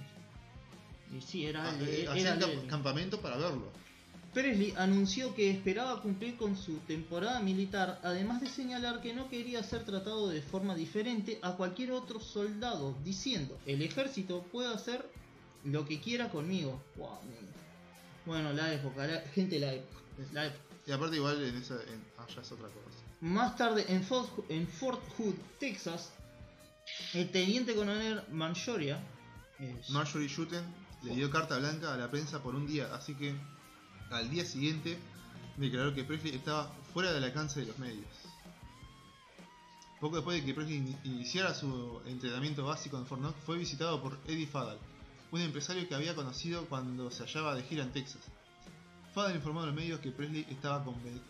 [1.17, 3.71] Y sí, era, Ah, eh, era campamento para verlo.
[4.33, 9.63] Presley anunció que esperaba cumplir con su temporada militar, además de señalar que no quería
[9.63, 15.07] ser tratado de forma diferente a cualquier otro soldado, diciendo, el ejército puede hacer
[15.65, 16.83] lo que quiera conmigo.
[16.97, 17.19] Wow,
[18.25, 20.01] bueno, la época, la, gente, la época,
[20.33, 20.63] la época.
[20.87, 21.75] Y aparte igual en esa...
[21.75, 22.99] En, ah, ya es otra cosa.
[23.21, 26.11] Más tarde, en Fort, en Fort Hood, Texas,
[27.15, 28.99] el teniente coronel Manchoria
[29.61, 30.65] es- Marjorie Schutten
[31.05, 33.35] le dio carta blanca a la prensa por un día, así que
[34.13, 34.99] al día siguiente
[35.57, 38.07] declaró que Presley estaba fuera del alcance de los medios.
[40.01, 44.03] Poco después de que Presley ini- iniciara su entrenamiento básico en Fort Knox, fue visitado
[44.03, 44.79] por Eddie Faddle,
[45.31, 48.23] un empresario que había conocido cuando se hallaba de gira en Texas.
[49.15, 51.21] Fader informó a los medios que Presley estaba conven-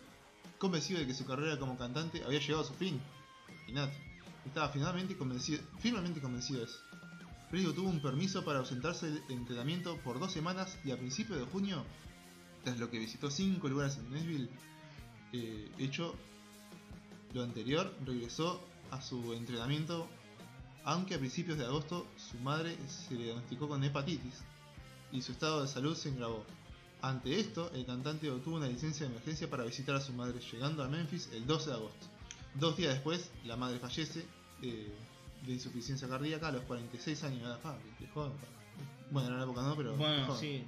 [0.57, 2.99] convencido de que su carrera como cantante había llegado a su fin.
[4.45, 6.79] Estaba finalmente convencido, firmemente convencido de eso.
[7.49, 11.45] Presley obtuvo un permiso para ausentarse del entrenamiento por dos semanas y a principios de
[11.45, 11.85] junio,
[12.63, 14.49] tras lo que visitó cinco lugares en Nashville,
[15.33, 16.15] eh, hecho
[17.33, 20.07] lo anterior, regresó a su entrenamiento,
[20.85, 24.41] aunque a principios de agosto su madre se le diagnosticó con hepatitis
[25.11, 26.45] y su estado de salud se agravó.
[27.01, 30.83] Ante esto, el cantante obtuvo una licencia de emergencia para visitar a su madre, llegando
[30.83, 32.07] a Memphis el 12 de agosto.
[32.55, 34.25] Dos días después, la madre fallece
[34.61, 34.93] eh,
[35.45, 37.59] de insuficiencia cardíaca a los 46 años de edad.
[37.65, 37.75] Ah,
[38.13, 38.31] joven.
[39.11, 40.39] Bueno, en la época no, pero Bueno, joven.
[40.39, 40.63] sí.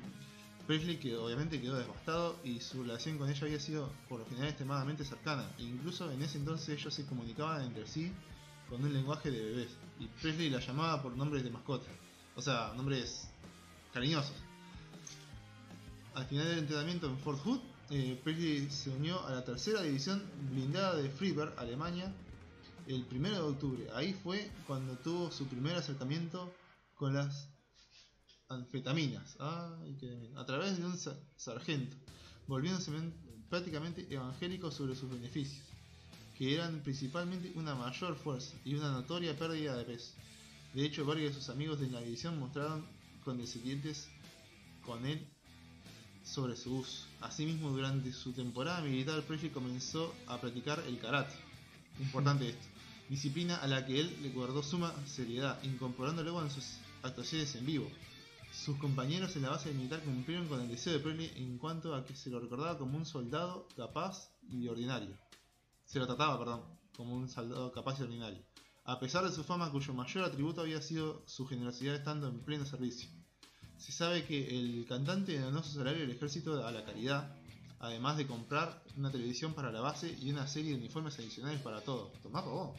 [0.68, 4.50] Presley que obviamente quedó devastado y su relación con ella había sido por lo general
[4.50, 5.50] extremadamente cercana.
[5.58, 8.12] E incluso en ese entonces ellos se comunicaban entre sí
[8.70, 9.70] con un lenguaje de bebés.
[10.00, 11.90] Y Presley la llamaba por nombres de mascota.
[12.36, 13.30] O sea, nombres
[13.94, 14.36] cariñosos.
[16.16, 17.60] Al final del entrenamiento en Fort Hood,
[17.90, 22.12] eh, Presley se unió a la tercera división blindada de Freiburg, Alemania,
[22.88, 23.88] el 1 de octubre.
[23.94, 26.54] Ahí fue cuando tuvo su primer acercamiento
[26.96, 27.50] con las
[28.50, 30.38] anfetaminas, Ay, qué bien.
[30.38, 31.96] a través de un sa- sargento,
[32.48, 33.14] volviéndose men-
[33.50, 35.64] prácticamente evangélico sobre sus beneficios,
[36.38, 40.12] que eran principalmente una mayor fuerza y una notoria pérdida de peso.
[40.74, 42.86] De hecho, varios de sus amigos de la división mostraron
[43.24, 44.08] condescendientes
[44.86, 45.26] con él
[46.24, 47.06] sobre su uso.
[47.22, 51.34] Asimismo, durante su temporada militar, Presley comenzó a practicar el karate.
[52.00, 52.66] Importante esto.
[53.10, 56.66] Disciplina a la que él le guardó suma seriedad, incorporando luego en sus
[57.04, 57.90] actuaciones en vivo.
[58.64, 62.06] Sus compañeros en la base militar cumplieron con el deseo de Presley en cuanto a
[62.06, 65.16] que se lo recordaba como un soldado capaz y ordinario.
[65.84, 66.64] Se lo trataba, perdón,
[66.96, 68.44] como un soldado capaz y ordinario.
[68.86, 72.66] A pesar de su fama, cuyo mayor atributo había sido su generosidad estando en pleno
[72.66, 73.10] servicio.
[73.78, 77.36] Se sabe que el cantante donó su salario al ejército a la caridad,
[77.80, 81.82] además de comprar una televisión para la base y una serie de uniformes adicionales para
[81.82, 82.12] todo.
[82.24, 82.76] Tomá vos.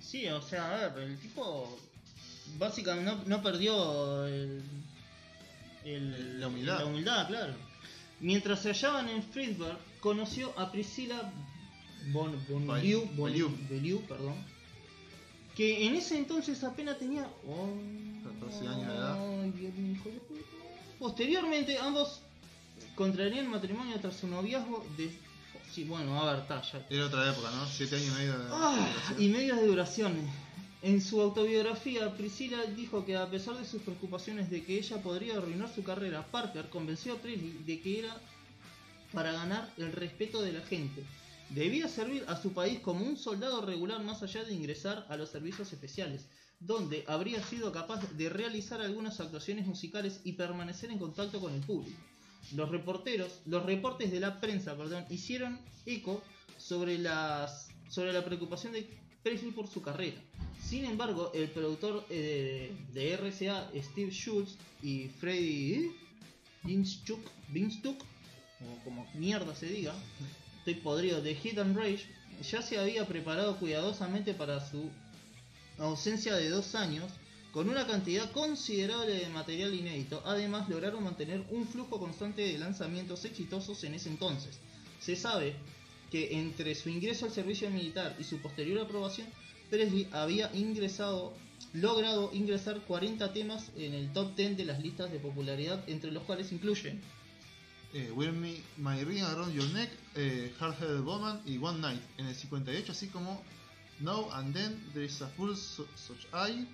[0.00, 1.78] Sí, o sea, a ver, el tipo
[2.58, 4.62] básicamente no, no perdió el,
[5.84, 6.78] el- La humildad.
[6.80, 7.54] la humildad, claro.
[8.20, 11.32] Mientras se hallaban en Friedberg, conoció a Priscila
[12.12, 13.50] Bon, Bonlieu, Bon- Bellieu.
[13.70, 14.34] Bellieu, perdón,
[15.56, 17.68] que en ese entonces apenas tenía oh,
[18.24, 19.18] 14 años de edad.
[20.98, 22.20] Posteriormente, ambos
[22.94, 25.16] contraerían matrimonio tras su noviazgo de...
[25.72, 27.66] Sí, bueno, a ver, ya, Era otra época, ¿no?
[27.66, 28.44] Siete años y medio de.
[28.50, 30.12] Ah, y medios de duración.
[30.82, 35.36] En su autobiografía, Priscilla dijo que a pesar de sus preocupaciones de que ella podría
[35.36, 38.20] arruinar su carrera, Parker convenció a Presley de que era
[39.12, 41.04] para ganar el respeto de la gente.
[41.50, 45.28] Debía servir a su país como un soldado regular más allá de ingresar a los
[45.28, 46.26] servicios especiales,
[46.58, 51.60] donde habría sido capaz de realizar algunas actuaciones musicales y permanecer en contacto con el
[51.60, 51.96] público.
[52.56, 56.20] Los reporteros, los reportes de la prensa, perdón, hicieron eco
[56.58, 56.98] sobre
[57.88, 58.88] sobre la preocupación de
[59.22, 60.20] Presley por su carrera.
[60.72, 65.92] Sin embargo, el productor eh, de RCA, Steve Schultz y Freddy
[66.62, 69.94] Vinchuk, Vinchuk, o como mierda se diga,
[70.60, 72.06] estoy podrido, de Hit and Rage,
[72.50, 74.88] ya se había preparado cuidadosamente para su
[75.76, 77.12] ausencia de dos años
[77.52, 80.22] con una cantidad considerable de material inédito.
[80.24, 84.58] Además, lograron mantener un flujo constante de lanzamientos exitosos en ese entonces.
[85.00, 85.54] Se sabe
[86.10, 89.28] que entre su ingreso al servicio militar y su posterior aprobación,
[89.72, 91.32] Presley había ingresado,
[91.72, 96.22] logrado ingresar 40 temas en el top 10 de las listas de popularidad, entre los
[96.24, 97.00] cuales incluyen
[97.94, 102.02] Eh, Wear Me, My Ring Around Your Neck, eh, Hard Headed Woman y One Night
[102.18, 103.42] en el 58, así como
[104.00, 106.66] Now and Then There is a Su- Such Eye,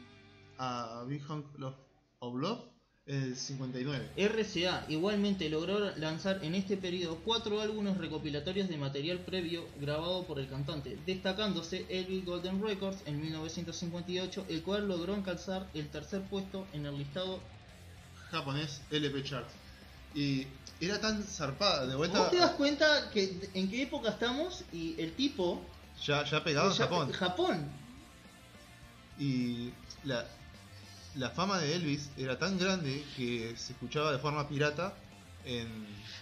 [0.58, 1.44] a Big Hunk
[2.20, 2.60] of Love,
[3.08, 4.10] el 59.
[4.16, 10.38] RCA igualmente logró lanzar en este periodo cuatro álbumes recopilatorios de material previo grabado por
[10.38, 16.66] el cantante, destacándose Elvis Golden Records en 1958, el cual logró alcanzar el tercer puesto
[16.74, 17.40] en el listado.
[18.30, 19.48] japonés LP Chart.
[20.14, 20.46] Y
[20.80, 22.18] era tan zarpada, de vuelta.
[22.18, 25.62] ¿Vos te das cuenta que en qué época estamos y el tipo
[26.04, 27.12] Ya, ya pegado en Japón.
[27.12, 27.68] Japón.
[29.18, 29.70] Y
[30.04, 30.26] la,
[31.16, 34.94] la fama de Elvis era tan grande que se escuchaba de forma pirata
[35.44, 35.68] en.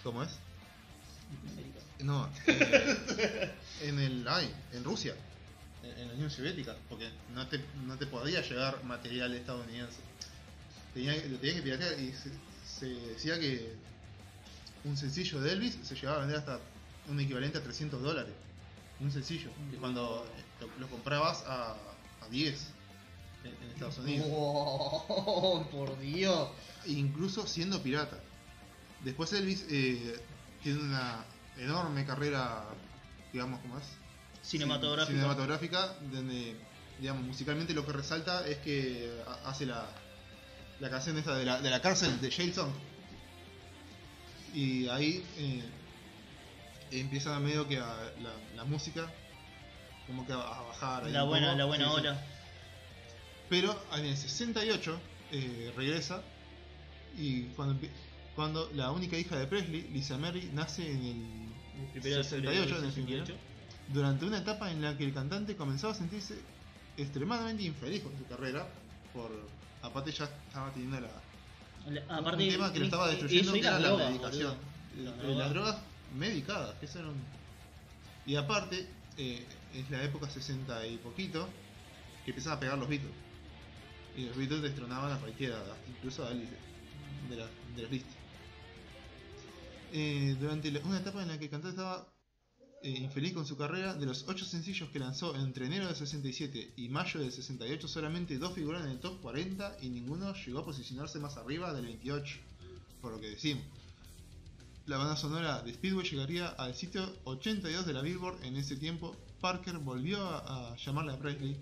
[0.03, 0.29] ¿Cómo es?
[1.99, 4.27] No, eh, en el.
[4.27, 5.15] Ay, en Rusia.
[5.83, 6.75] En, la Unión Soviética.
[6.89, 9.99] Porque no te, no te podía llegar material estadounidense.
[10.93, 12.31] Tenía, lo tenía que piratear y se,
[12.65, 13.73] se decía que
[14.83, 16.59] un sencillo de Elvis se llegaba a vender hasta
[17.09, 18.33] un equivalente a 300 dólares.
[18.99, 19.49] Un sencillo.
[19.71, 20.25] Que cuando
[20.61, 21.75] lo, lo comprabas a,
[22.21, 22.76] a 10
[23.47, 24.27] en, en Estados Unidos.
[24.29, 26.49] Wow, por Dios.
[26.85, 28.17] incluso siendo pirata.
[29.03, 30.19] Después Elvis eh,
[30.63, 31.25] tiene una
[31.57, 32.63] enorme carrera,
[33.33, 33.85] digamos, ¿cómo es?
[34.43, 35.13] Cinematográfica.
[35.17, 36.55] Cinematográfica, donde,
[36.99, 39.85] digamos, musicalmente lo que resalta es que ha- hace la,
[40.79, 42.71] la canción esta de la, de la cárcel de Jail Song.
[44.53, 45.63] Y ahí eh,
[46.91, 49.05] empieza medio que a- la, la música
[50.07, 51.05] como que a, a bajar.
[51.07, 51.57] La buena, poco.
[51.57, 52.01] la buena Sí, sí.
[53.49, 54.99] Pero en el 68
[55.31, 56.21] eh, regresa
[57.17, 57.79] y cuando,
[58.35, 61.49] cuando la única hija de Presley, Lisa Mary, nace en
[61.95, 63.33] el febrero 68, del en el 68.
[63.93, 66.35] durante una etapa en la que el cantante comenzaba a sentirse
[66.97, 68.67] extremadamente infeliz con su carrera,
[69.13, 69.31] por
[69.81, 71.09] aparte ya estaba teniendo la,
[71.91, 74.55] La- Aparte, un tema que lo estaba y- destruyendo, que era la drogas, medicación.
[74.97, 75.37] Las Eh, drogas.
[75.37, 75.77] Las drogas
[76.17, 77.23] medicadas, que eso era un-
[78.25, 78.87] Y aparte,
[79.17, 81.47] eh, es la época 60 y poquito,
[82.25, 83.11] que empiezan a pegar los Beatles.
[84.17, 86.49] Y los Beatles destronaban a cualquiera, incluso a Elvis,
[87.29, 88.15] de, la, de las listas.
[89.93, 92.07] Eh, durante una etapa en la que cantante estaba
[92.83, 96.73] eh, infeliz con su carrera, de los 8 sencillos que lanzó entre enero del 67
[96.75, 100.65] y mayo del 68, solamente dos figuraron en el top 40 y ninguno llegó a
[100.65, 102.37] posicionarse más arriba del 28,
[103.01, 103.63] por lo que decimos.
[104.85, 109.15] La banda sonora de Speedway llegaría al sitio 82 de la Billboard en ese tiempo.
[109.41, 111.57] Parker volvió a, a llamarle a Presley.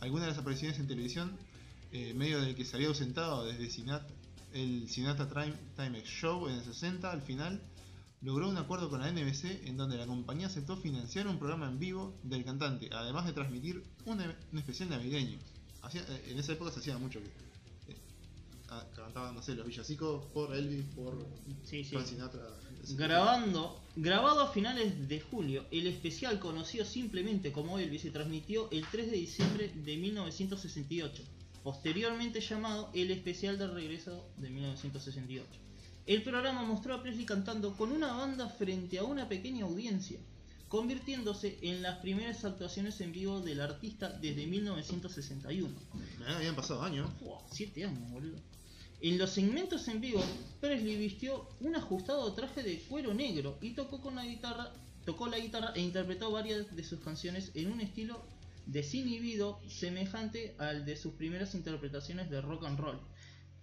[0.00, 1.38] Algunas de las apariciones en televisión,
[1.92, 4.06] eh, medio del que se había ausentado desde Sinat-
[4.52, 7.60] el Sinatra Time, Timex Show en el 60, al final
[8.22, 11.78] logró un acuerdo con la NBC en donde la compañía aceptó financiar un programa en
[11.78, 14.20] vivo del cantante, además de transmitir un,
[14.52, 15.38] un especial navideño.
[15.82, 17.26] Hacía- eh, en esa época se hacía mucho que
[17.92, 17.96] eh,
[18.70, 21.24] ah, cantaban, no sé, los villancicos por Elvis, por
[21.64, 21.94] Sí, sí.
[22.04, 22.40] Sinatra.
[22.96, 28.86] Grabando, grabado a finales de julio, el especial conocido simplemente como Elvis se transmitió el
[28.90, 31.22] 3 de diciembre de 1968,
[31.66, 35.48] posteriormente llamado el especial de regreso de 1968.
[36.06, 40.20] El programa mostró a Presley cantando con una banda frente a una pequeña audiencia,
[40.68, 45.74] convirtiéndose en las primeras actuaciones en vivo del artista desde 1961.
[46.20, 47.10] Me habían pasado años.
[47.22, 48.38] Wow, siete años, boludo.
[49.00, 50.22] En los segmentos en vivo,
[50.60, 54.70] Presley vistió un ajustado traje de cuero negro y tocó con la guitarra,
[55.04, 58.22] tocó la guitarra e interpretó varias de sus canciones en un estilo
[58.66, 63.00] desinhibido semejante al de sus primeras interpretaciones de rock and roll.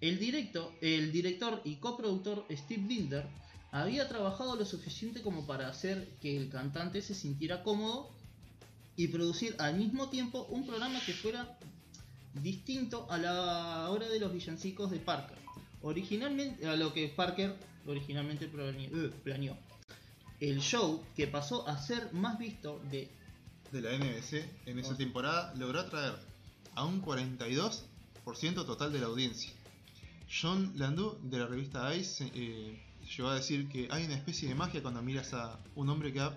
[0.01, 3.25] El, directo, el director y coproductor Steve Binder
[3.71, 8.09] había trabajado lo suficiente como para hacer que el cantante se sintiera cómodo
[8.95, 11.57] y producir al mismo tiempo un programa que fuera
[12.35, 15.37] distinto a la hora de los villancicos de Parker.
[15.81, 19.57] Originalmente, a lo que Parker originalmente plane- eh, planeó.
[20.39, 23.09] El show, que pasó a ser más visto de
[23.73, 24.97] de la NBC en esa Ah.
[24.97, 26.13] temporada logró atraer
[26.75, 29.51] a un 42% total de la audiencia.
[30.41, 32.79] John Landau de la revista Ice eh,
[33.15, 36.21] llegó a decir que hay una especie de magia cuando miras a un hombre que
[36.21, 36.33] ha-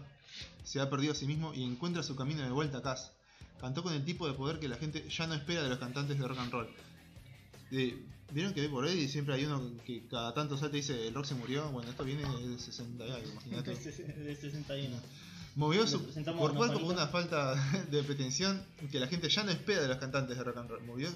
[0.64, 3.12] se ha perdido a sí mismo y encuentra su camino de vuelta a casa.
[3.61, 6.18] Cantó con el tipo de poder que la gente ya no espera de los cantantes
[6.18, 6.68] de rock and roll.
[7.70, 11.14] Eh, Vieron que por ahí siempre hay uno que cada tanto salta y dice el
[11.14, 11.70] rock se murió.
[11.70, 13.70] Bueno, esto viene del 60 y algo, imagínate.
[13.76, 14.97] de 61.
[15.57, 17.55] Movió su cuerpo como una falta
[17.91, 20.85] de pretensión que la gente ya no espera de los cantantes de rock and roll.
[20.85, 21.09] Movió,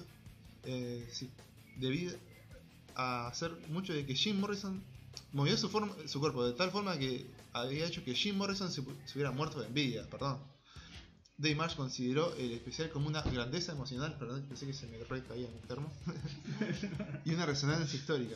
[0.63, 1.29] eh, sí,
[1.77, 2.17] debido
[2.95, 4.83] a hacer mucho de que Jim Morrison
[5.31, 8.81] movió su, forma, su cuerpo de tal forma que había hecho que Jim Morrison se,
[8.81, 10.09] hubiera muerto de envidia.
[10.09, 10.39] Perdón.
[11.37, 15.47] Dave Marsh consideró el especial como una grandeza emocional, perdón, pensé que se me recaía
[15.47, 15.91] en el termo,
[17.25, 18.35] y una resonancia histórica.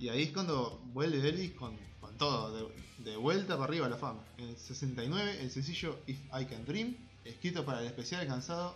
[0.00, 1.76] Y ahí es cuando vuelve Elvis con
[2.18, 4.22] todo, de, vuelta para arriba a la fama.
[4.36, 8.74] En el 69, el sencillo If I Can Dream, escrito para el especial, alcanzado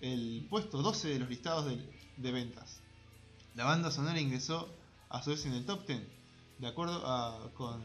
[0.00, 1.66] el puesto 12 de los listados
[2.16, 2.80] de, ventas.
[3.54, 4.68] La banda sonora ingresó
[5.08, 6.00] a su vez en el top 10.
[6.58, 7.80] De acuerdo con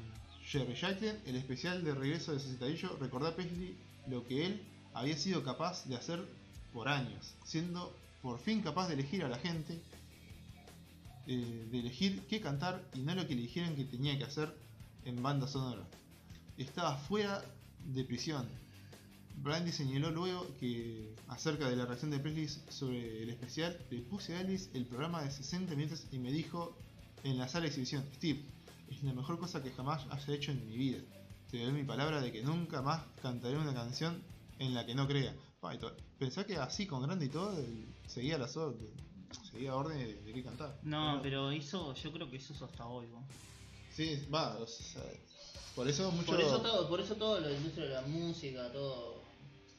[0.46, 3.76] Jerry Jacklin, el especial de regreso del 68 recordó a Presley
[4.08, 4.62] lo que él
[4.94, 6.26] había sido capaz de hacer
[6.74, 9.80] por años, siendo por fin capaz de elegir a la gente
[11.28, 14.54] eh, de elegir qué cantar y no lo que le dijeron que tenía que hacer
[15.06, 15.88] en banda sonora.
[16.58, 17.44] Estaba fuera
[17.80, 18.48] de prisión.
[19.38, 24.36] Brandy señaló luego que acerca de la reacción de Presley sobre el especial, le puse
[24.36, 26.76] a Alice el programa de 60 minutos y me dijo
[27.24, 28.44] en la sala de exhibición, Steve,
[28.90, 31.00] es la mejor cosa que jamás haya hecho en mi vida.
[31.52, 34.22] Te doy mi palabra de que nunca más cantaré una canción
[34.60, 35.36] en la que no crea.
[36.18, 37.56] Pensá que así con grande y todo,
[38.08, 38.92] seguía órdenes,
[39.52, 40.80] seguía órdenes de, de qué cantar.
[40.84, 43.08] No, pero hizo, yo creo que hizo eso hasta hoy.
[43.08, 43.26] ¿no?
[43.96, 45.02] Sí, va, o sea,
[45.76, 46.32] por eso mucho...
[46.32, 49.24] Por eso todo, por eso todo la industria de la música, todo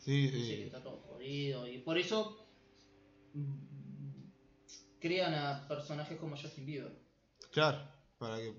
[0.05, 2.47] Sí, que está todo jodido y por eso
[3.35, 4.29] mm,
[5.01, 6.93] crean a personajes como Justin Bieber.
[7.51, 7.79] Claro,
[8.19, 8.55] para que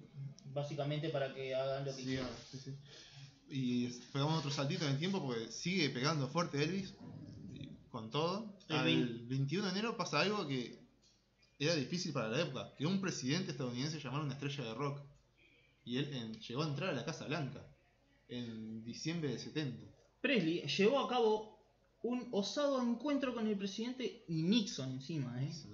[0.53, 2.29] Básicamente para que hagan lo que quieran.
[2.51, 2.75] sí, sí.
[3.49, 6.93] Y pegamos otro saltito en el tiempo porque sigue pegando fuerte Elvis
[7.89, 8.57] con todo.
[8.67, 10.77] El Al vein- 21 de enero pasa algo que
[11.59, 14.99] era difícil para la época, que un presidente estadounidense llamara una estrella de rock.
[15.87, 17.65] Y él en- llegó a entrar a la Casa Blanca
[18.27, 19.85] en diciembre de 70.
[20.19, 21.57] Presley llevó a cabo
[22.03, 25.49] un osado encuentro con el presidente y Nixon encima, ¿eh?
[25.53, 25.69] Sí.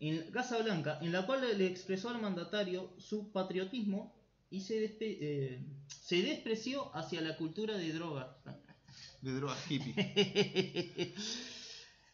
[0.00, 4.12] en, Casa Blanca, en la cual le expresó al mandatario su patriotismo
[4.50, 8.26] y se, despe- eh, se despreció hacia la cultura de drogas.
[9.22, 9.94] De drogas hippie.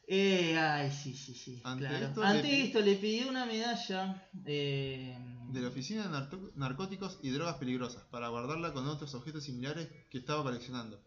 [0.07, 1.63] Eh, ay, sí, sí, sí.
[1.65, 2.07] Ante claro.
[2.09, 5.17] esto Ante le- esto le pidió una medalla eh,
[5.53, 10.19] de la Oficina de Narcóticos y Drogas Peligrosas para guardarla con otros objetos similares que
[10.19, 11.01] estaba coleccionando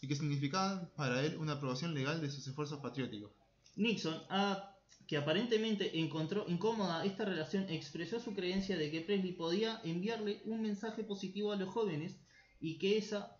[0.00, 3.30] y que significaban para él una aprobación legal de sus esfuerzos patrióticos.
[3.76, 4.70] Nixon, a-
[5.06, 10.62] que aparentemente encontró incómoda esta relación, expresó su creencia de que Presley podía enviarle un
[10.62, 12.16] mensaje positivo a los jóvenes
[12.60, 13.36] y que esa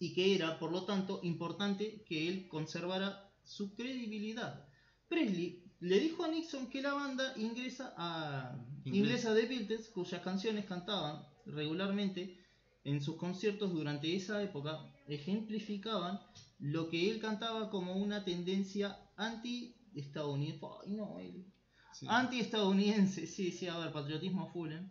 [0.00, 4.68] y que era, por lo tanto, importante que él conservara su credibilidad.
[5.08, 8.94] Presley le dijo a Nixon que la banda ingresa a Inglés.
[8.94, 12.36] inglesa de Beatles, cuyas canciones cantaban regularmente
[12.84, 16.20] en sus conciertos durante esa época, ejemplificaban
[16.58, 20.66] lo que él cantaba como una tendencia anti-estadounidense.
[20.84, 21.44] Ay, no, él-
[21.92, 22.06] Sí.
[22.08, 24.86] Anti-estadounidense, sí, sí, a ver, patriotismo full, ¿eh?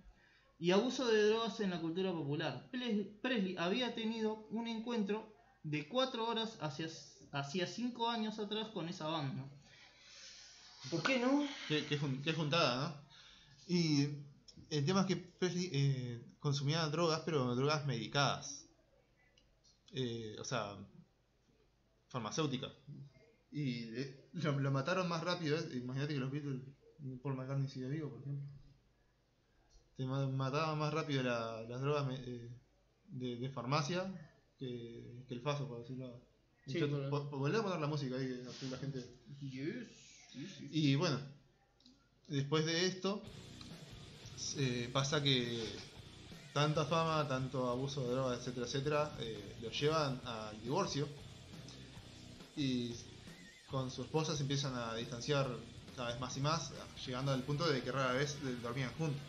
[0.59, 2.67] Y abuso de drogas en la cultura popular.
[2.71, 5.31] Pres- Presley había tenido un encuentro
[5.63, 6.87] de cuatro horas hacia,
[7.31, 9.47] hacía cinco años atrás con esa banda.
[10.89, 11.45] ¿Por qué no?
[11.67, 13.07] Qué, qué jun- qué juntada, ¿no?
[13.75, 14.07] Y
[14.69, 18.65] el tema es que Presley eh, consumía drogas, pero drogas medicadas.
[19.93, 20.77] Eh, o sea,
[22.09, 22.71] farmacéuticas.
[23.51, 25.57] Y eh, lo, lo mataron más rápido.
[25.57, 25.69] ¿eh?
[25.77, 26.61] Imagínate que los Beatles,
[27.21, 28.47] Paul McCartney sigue vivo, por ejemplo.
[29.97, 32.49] Te ma- mataban más rápido la- las drogas eh,
[33.09, 34.05] de, de farmacia
[34.57, 36.21] que, que el faso, por decirlo.
[36.65, 38.99] Sí, Yo- por- a poner la música ahí, que así la gente.
[39.39, 39.87] Yes,
[40.37, 40.69] sí, sí.
[40.71, 41.19] Y bueno,
[42.27, 43.21] después de esto,
[44.57, 45.65] eh, pasa que
[46.53, 51.07] tanta fama, tanto abuso de drogas, etcétera, etcétera, eh, lo llevan al divorcio.
[52.55, 52.93] Y
[53.69, 55.47] con su esposa se empiezan a distanciar
[55.95, 56.71] cada vez más y más,
[57.05, 59.21] llegando al punto de que rara vez dormían juntos.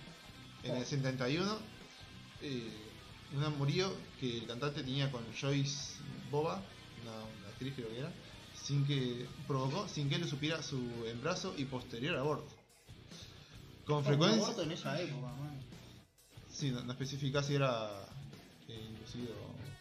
[0.63, 1.59] En el 71,
[2.43, 2.71] eh,
[3.35, 5.97] un amorío que el cantante tenía con Joyce
[6.31, 6.63] Boba,
[7.03, 8.13] una, una actriz creo que era,
[8.69, 12.55] sin que provocó sin que él supiera su embarazo y posterior aborto.
[13.87, 15.59] Con frecuencia, aborto en esa época, man.
[16.53, 17.89] sí, no, no especifica si era
[18.69, 19.35] eh, inducido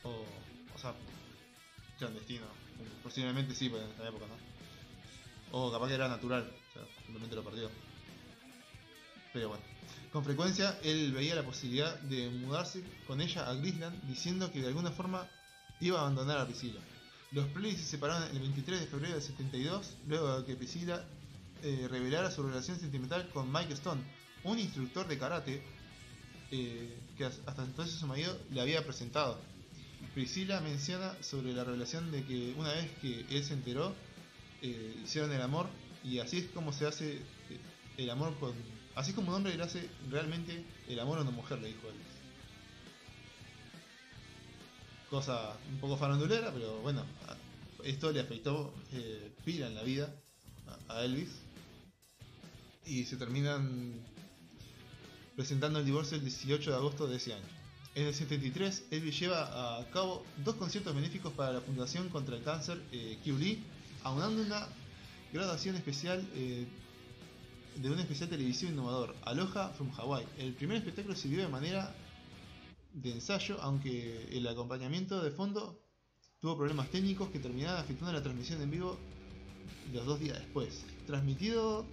[0.04, 0.24] o,
[0.74, 0.94] o sea,
[2.00, 2.46] clandestino.
[3.04, 5.58] Posiblemente sí, pues, en esa época, ¿no?
[5.60, 7.70] O capaz que era natural, o sea, simplemente lo perdió.
[9.34, 9.64] Pero bueno.
[10.14, 14.68] Con frecuencia él veía la posibilidad de mudarse con ella a Grisland diciendo que de
[14.68, 15.28] alguna forma
[15.82, 16.80] iba a abandonar a Priscilla.
[17.32, 21.04] Los Presley se separaron el 23 de febrero del 72 luego de que Priscilla
[21.62, 24.02] eh, revelara su relación sentimental con Mike Stone,
[24.44, 25.62] un instructor de karate
[26.52, 29.38] eh, que as- hasta entonces su marido le había presentado.
[30.14, 33.94] Priscilla menciona sobre la revelación de que una vez que él se enteró,
[34.62, 35.68] eh, hicieron el amor
[36.04, 37.20] y así es como se hace
[37.98, 38.54] el amor con...
[38.96, 41.96] Así como un hombre le hace realmente el amor a una mujer, le dijo él.
[45.10, 47.04] Cosa un poco farandulera, pero bueno,
[47.84, 50.14] esto le afectó eh, pila en la vida
[50.90, 51.30] a, Elvis.
[52.86, 53.94] Y se terminan
[55.36, 57.46] presentando el divorcio el 18 de agosto de ese año.
[57.96, 62.44] En el 73, Elvis lleva a cabo dos conciertos benéficos para la Fundación contra el
[62.44, 63.18] Cáncer eh,
[64.04, 64.68] aunando una
[65.34, 66.66] graduación especial eh,
[67.76, 70.26] de un especial televisivo innovador, Aloha from Hawaii.
[70.38, 71.94] El primer espectáculo sirvió de manera
[73.02, 75.80] de ensayo, aunque el acompañamiento de fondo
[76.40, 78.98] tuvo problemas técnicos que terminaron afectando la transmisión en vivo
[79.94, 80.84] los dos días después.
[81.06, 81.86] Transmitido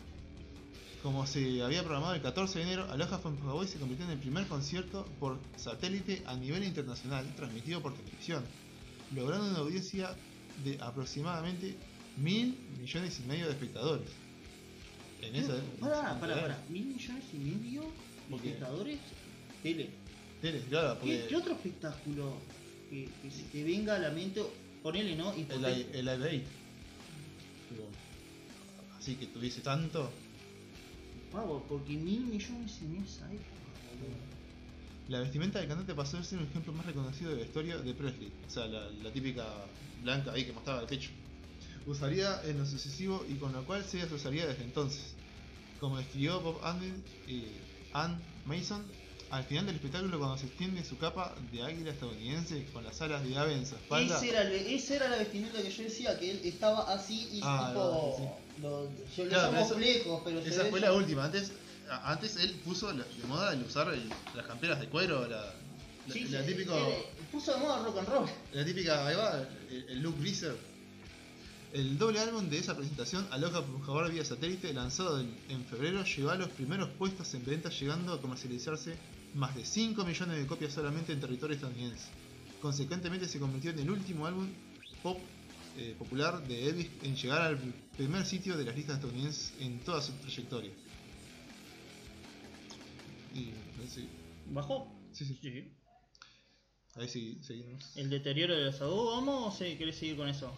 [1.02, 4.46] como se había programado el 14 de enero, Aloha Hawaii se convirtió en el primer
[4.46, 8.42] concierto por satélite a nivel internacional transmitido por televisión,
[9.14, 10.16] logrando una audiencia
[10.64, 11.76] de aproximadamente
[12.16, 14.09] mil millones y medio de espectadores.
[15.20, 16.64] En esa Pará, pará, pará.
[16.70, 17.82] Mil millones y medio
[18.30, 18.98] de espectadores.
[19.62, 20.03] Tele.
[20.68, 22.36] Claro, ¿Qué, porque qué otro espectáculo
[22.90, 24.42] que, que se te venga a la mente?
[24.82, 25.32] Ponele, ¿no?
[25.32, 25.68] el, Hipotético.
[25.92, 26.42] li- el Live Aid.
[28.99, 30.11] Así que tuviese tanto.
[31.32, 33.49] Pavo, porque mil millones en esa época,
[33.90, 34.16] boludo.
[35.09, 38.32] La vestimenta del cantante pasó a ser un ejemplo más reconocido de vestuario de Presley,
[38.47, 39.45] o sea, la, la típica
[40.03, 41.11] blanca ahí que mostraba el pecho.
[41.86, 45.14] Usaría en lo sucesivo y con lo cual se asociaría desde entonces.
[45.78, 46.95] como describió Bob Andel
[47.26, 47.45] y
[47.92, 48.82] Ann Mason,
[49.31, 53.25] al final del espectáculo cuando se extiende su capa de águila estadounidense con las alas
[53.25, 54.16] de ave en su espalda.
[54.16, 57.41] Ese era el- esa era la vestimenta que yo decía, que él estaba así y
[57.43, 58.39] Ah, tipo.
[58.62, 61.25] lo- yo le Claro, llamo pero Esa fue la última.
[61.25, 61.53] Antes,
[62.05, 65.37] antes él puso de moda el usar el- las camperas de cuero, la,
[66.07, 66.75] la, Sí, la sí, típico,
[67.33, 68.27] puso de moda rock and roll.
[68.53, 70.57] la típica, ahí va, el, el look greaser.
[71.72, 76.05] El doble álbum de esa presentación, Aloha por favor vía satélite, lanzado en, en febrero,
[76.05, 78.95] llegó a los primeros puestos en venta, llegando a comercializarse
[79.35, 82.07] más de 5 millones de copias solamente en territorio estadounidense.
[82.61, 84.49] Consecuentemente se convirtió en el último álbum
[85.03, 85.18] pop
[85.76, 87.59] eh, popular de Elvis en llegar al
[87.97, 90.70] primer sitio de las listas estadounidenses en toda su trayectoria.
[93.35, 93.51] Y
[93.89, 94.09] sí,
[94.51, 94.89] ¿Bajó?
[95.12, 95.64] sí, sí, Sí.
[96.95, 97.97] ahí sí, seguimos.
[97.97, 100.53] El deterioro de la salud, ¿vamos o se querés seguir con eso?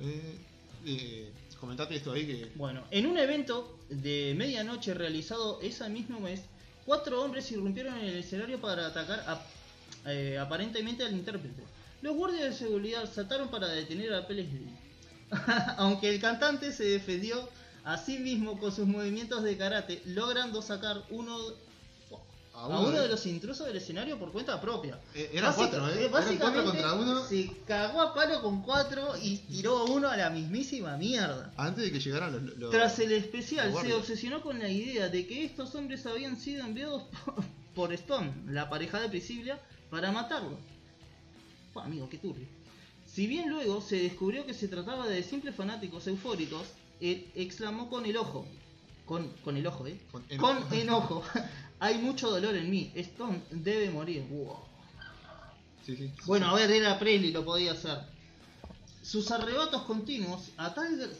[0.00, 0.38] Eh,
[0.86, 6.40] eh, comentate esto ahí que Bueno, en un evento de medianoche realizado ese mismo mes,
[6.86, 9.42] cuatro hombres irrumpieron en el escenario para atacar
[10.06, 11.62] eh, aparentemente al intérprete.
[12.00, 14.72] Los guardias de seguridad saltaron para detener a Pellegrino.
[15.76, 17.48] Aunque el cantante se defendió
[17.84, 21.36] a sí mismo con sus movimientos de karate, logrando sacar uno
[22.62, 24.98] a uno de los intrusos del escenario por cuenta propia.
[25.14, 26.04] Eh, eran Básica- cuatro, ¿eh?
[26.04, 27.24] eh, cuatro básicamente contra uno.
[27.26, 31.52] Se cagó a palo con cuatro y tiró uno a la mismísima mierda.
[31.56, 32.56] Antes de que llegaran los.
[32.58, 36.64] los- Tras el especial, se obsesionó con la idea de que estos hombres habían sido
[36.64, 37.34] enviados por,
[37.74, 39.58] por Stone, la pareja de Priscilla,
[39.90, 40.56] para matarlo.
[41.72, 42.46] Fue amigo, qué turbio.
[43.06, 46.62] Si bien luego se descubrió que se trataba de simples fanáticos eufóricos,
[47.00, 48.46] él exclamó con el ojo.
[49.06, 49.98] Con, con el ojo, ¿eh?
[50.12, 51.22] Con Con, enojo.
[51.82, 52.92] Hay mucho dolor en mí.
[52.94, 54.24] Stone debe morir.
[54.30, 54.56] Wow.
[55.84, 56.12] Sí, sí.
[56.26, 57.98] Bueno, a ver, era Presley, lo podía hacer.
[59.02, 61.10] Sus arrebatos continuos a tal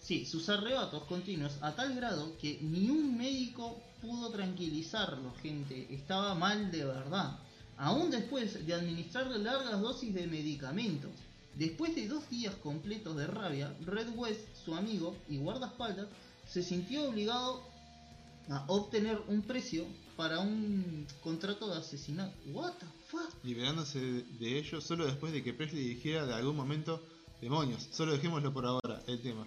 [0.00, 5.86] Sí, sus arrebatos continuos a tal grado que ni un médico pudo tranquilizarlo, gente.
[5.94, 7.38] Estaba mal de verdad.
[7.76, 11.12] Aún después de administrar largas dosis de medicamentos.
[11.54, 16.08] Después de dos días completos de rabia, Red West, su amigo y guardaespaldas,
[16.48, 17.75] se sintió obligado
[18.48, 19.86] a obtener un precio
[20.16, 22.34] para un contrato de asesinato.
[22.46, 23.44] What the fuck?
[23.44, 27.02] Liberándose de, ellos solo después de que Presley dijera de algún momento:
[27.40, 29.46] Demonios, solo dejémoslo por ahora, el tema.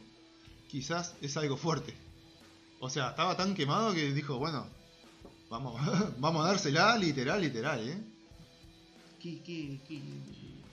[0.70, 1.96] Quizás es algo fuerte.
[2.80, 4.68] O sea, estaba tan quemado que dijo: Bueno,
[5.50, 5.82] vamos,
[6.20, 8.02] vamos a dársela literal, literal, ¿eh?
[9.20, 10.02] Qué, qué, qué,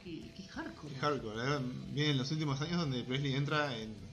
[0.05, 0.95] qué, qué hardcore.
[0.95, 1.59] Qué hardcore.
[1.93, 4.06] Vienen los últimos años donde Presley entra en,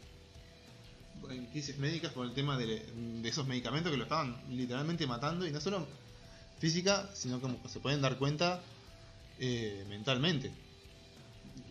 [1.32, 2.84] en crisis médicas por el tema de,
[3.22, 5.88] de esos medicamentos que lo estaban literalmente matando y no solo
[6.60, 8.62] física, sino como se pueden dar cuenta
[9.40, 10.52] eh, mentalmente.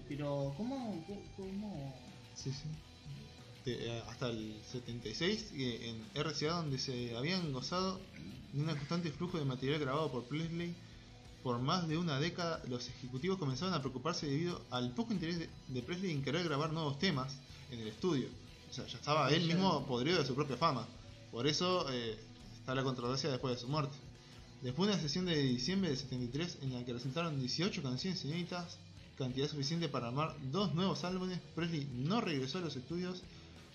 [0.09, 1.05] Pero, ¿cómo?
[1.37, 1.95] ¿Cómo?
[2.35, 2.69] Sí, sí.
[3.65, 8.01] De- eh, hasta el 76 eh, en RCA donde se habían gozado
[8.53, 10.75] de un constante flujo de material grabado por Presley
[11.43, 15.83] por más de una década, los ejecutivos comenzaron a preocuparse debido al poco interés de
[15.83, 17.33] Presley en querer grabar nuevos temas
[17.73, 18.29] en el estudio.
[18.73, 20.89] O sea, ya estaba él mismo podrido de su propia fama.
[21.31, 22.19] Por eso eh,
[22.59, 23.95] está la controversia después de su muerte.
[24.63, 28.79] Después de una sesión de diciembre de 73 en la que presentaron 18 canciones inéditas,
[29.19, 33.23] cantidad suficiente para armar dos nuevos álbumes, Presley no regresó a los estudios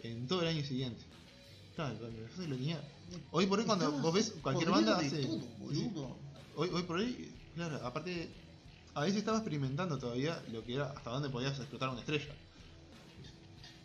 [0.01, 1.03] en todo el año siguiente.
[1.75, 2.81] Claro, lo tenía.
[3.29, 5.21] Hoy por hoy cuando vos ves cualquier banda hace...
[5.27, 5.47] todo, sí.
[5.59, 6.17] boludo.
[6.55, 8.31] Hoy, hoy por hoy, claro, aparte,
[8.95, 12.33] a veces estaba experimentando todavía lo que era hasta dónde podías explotar una estrella.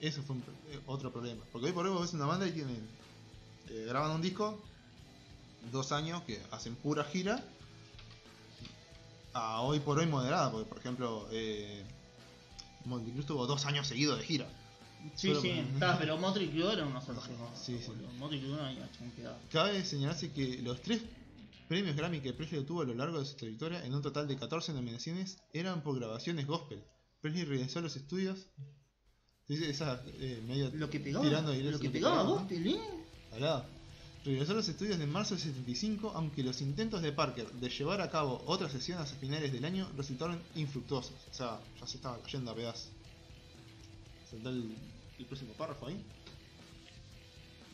[0.03, 1.43] Eso fue un eh, otro problema.
[1.53, 2.77] Porque hoy por hoy vos ves una banda y tienen.
[3.71, 4.61] eh, graban un disco,
[5.71, 7.43] dos años que hacen pura gira.
[9.33, 11.85] A hoy por hoy moderada, porque por ejemplo, eh,
[12.85, 14.47] Motley tuvo dos años seguidos de gira.
[15.15, 17.21] Sí, Solo sí, está, pero Motley Crue era una sola
[17.55, 17.93] Sí, sí.
[18.19, 19.37] Motley Crue no había chonqueado.
[19.51, 21.03] Cabe señalarse que los tres
[21.69, 24.37] premios Grammy que Presley obtuvo a lo largo de su trayectoria, en un total de
[24.37, 26.83] 14 nominaciones, eran por grabaciones gospel.
[27.21, 28.49] Presley regresó a los estudios.
[29.49, 32.23] Esa eh, medio Lo que pegaba, tirando y lo que pegaba.
[33.33, 33.67] Hablaba.
[34.25, 38.01] Regresó a los estudios en marzo del 75, aunque los intentos de Parker de llevar
[38.01, 41.13] a cabo otras sesiones a finales del año resultaron infructuosos.
[41.31, 42.89] O sea, ya se estaba cayendo a pedazos.
[44.31, 44.77] Saltá el,
[45.19, 46.01] el próximo párrafo ahí.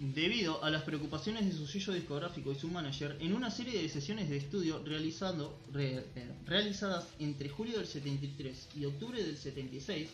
[0.01, 3.89] Debido a las preocupaciones de su sello discográfico y su manager, en una serie de
[3.89, 10.09] sesiones de estudio realizando, re- eh, realizadas entre julio del 73 y octubre del 76,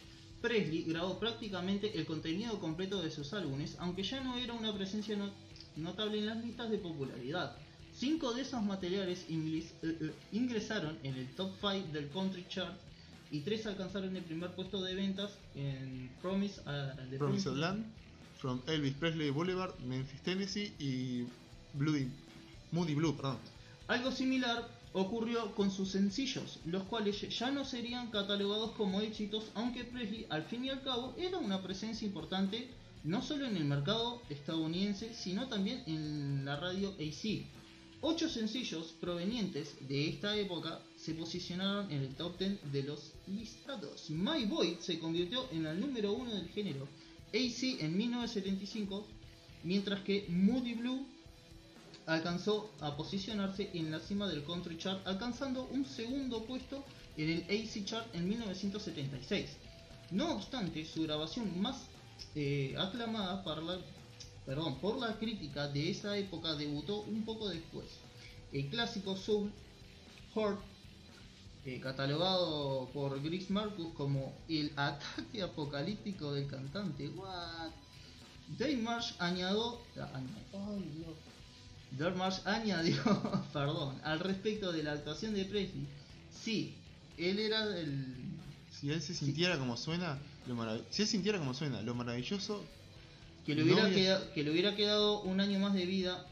[0.44, 5.16] Presley grabó prácticamente el contenido completo de sus álbumes, aunque ya no era una presencia
[5.16, 5.30] no-
[5.74, 7.56] notable en las listas de popularidad.
[7.96, 12.76] Cinco de esos materiales eh, eh, ingresaron en el top 5 del country chart
[13.30, 16.60] y tres alcanzaron el primer puesto de ventas en Promise,
[17.16, 17.86] Promised Land.
[18.36, 21.24] From Elvis Presley Boulevard, Memphis, Tennessee y
[21.72, 22.08] Bloody,
[22.70, 23.38] Moody Blue, perdón.
[23.88, 29.84] Algo similar ocurrió con sus sencillos, los cuales ya no serían catalogados como éxitos, aunque
[29.84, 32.68] Presley al fin y al cabo era una presencia importante
[33.02, 37.44] no solo en el mercado estadounidense, sino también en la radio AC.
[38.00, 44.10] Ocho sencillos provenientes de esta época se posicionaron en el top 10 de los listados.
[44.10, 46.86] My Boy se convirtió en el número uno del género
[47.32, 49.06] AC en 1975,
[49.64, 51.04] mientras que Moody Blue
[52.06, 56.84] alcanzó a posicionarse en la cima del country chart, alcanzando un segundo puesto
[57.16, 59.56] en el AC chart en 1976.
[60.10, 61.86] No obstante, su grabación más
[62.34, 63.78] eh, aclamada por la,
[64.44, 67.86] perdón, por la crítica de esa época debutó un poco después.
[68.52, 69.50] El clásico Soul
[70.34, 70.60] Heart,
[71.64, 77.08] eh, catalogado por Chris Marcus como el ataque apocalíptico del cantante.
[77.08, 77.70] What?
[78.58, 81.16] Dave Marsh añadió, ay, Dios.
[81.16, 81.33] Dave
[82.16, 82.96] Marsh añadió,
[83.52, 85.86] perdón, al respecto de la actuación de Presley.
[86.42, 86.74] Sí,
[87.18, 88.04] él era el
[88.72, 92.64] Si él se sintiera como suena, lo marav- si él sintiera como suena, lo maravilloso,
[93.46, 96.26] que le hubiera, No hubiera- queda- que le hubiera quedado un año más de vida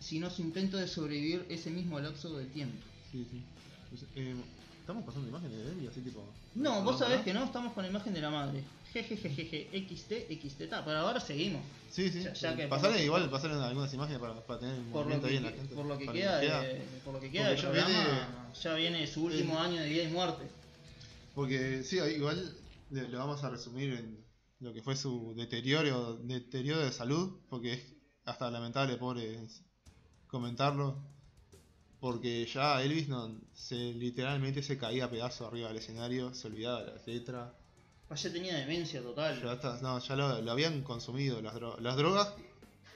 [0.00, 2.76] si no su intento de sobrevivir ese mismo lapso del tiempo.
[3.10, 3.40] sí, sí.
[3.90, 4.34] Pues, eh,
[4.80, 6.24] Estamos pasando imágenes de él y así tipo.
[6.56, 8.64] No, vos sabés que no, estamos con la imagen de la madre.
[8.92, 10.12] XT,
[10.42, 11.62] XT, pero ahora seguimos.
[11.90, 12.22] Sí, sí.
[12.22, 15.26] Ya- ya que- pasarle igual, pasarle algunas imágenes para, para tener el Por lo, movimiento
[15.26, 15.74] ahí que, en la gente.
[15.74, 16.60] por lo que queda, queda.
[16.62, 19.80] de- por lo que queda del ya programa, viene- ya viene su último el- año
[19.80, 20.44] de vida y muerte.
[21.34, 22.56] Porque sí, igual
[22.90, 24.24] le, le vamos a resumir en
[24.60, 27.82] lo que fue su deterioro, deterioro de salud, porque es
[28.24, 29.38] hasta lamentable, pobre,
[30.26, 31.10] comentarlo.
[32.00, 36.82] Porque ya Elvis no, se literalmente se caía a pedazos arriba del escenario, se olvidaba
[36.84, 37.52] de las letras.
[38.14, 39.40] Ya tenía demencia total.
[39.42, 42.32] Ya, está- no, ya lo, lo habían consumido las, dro- las drogas.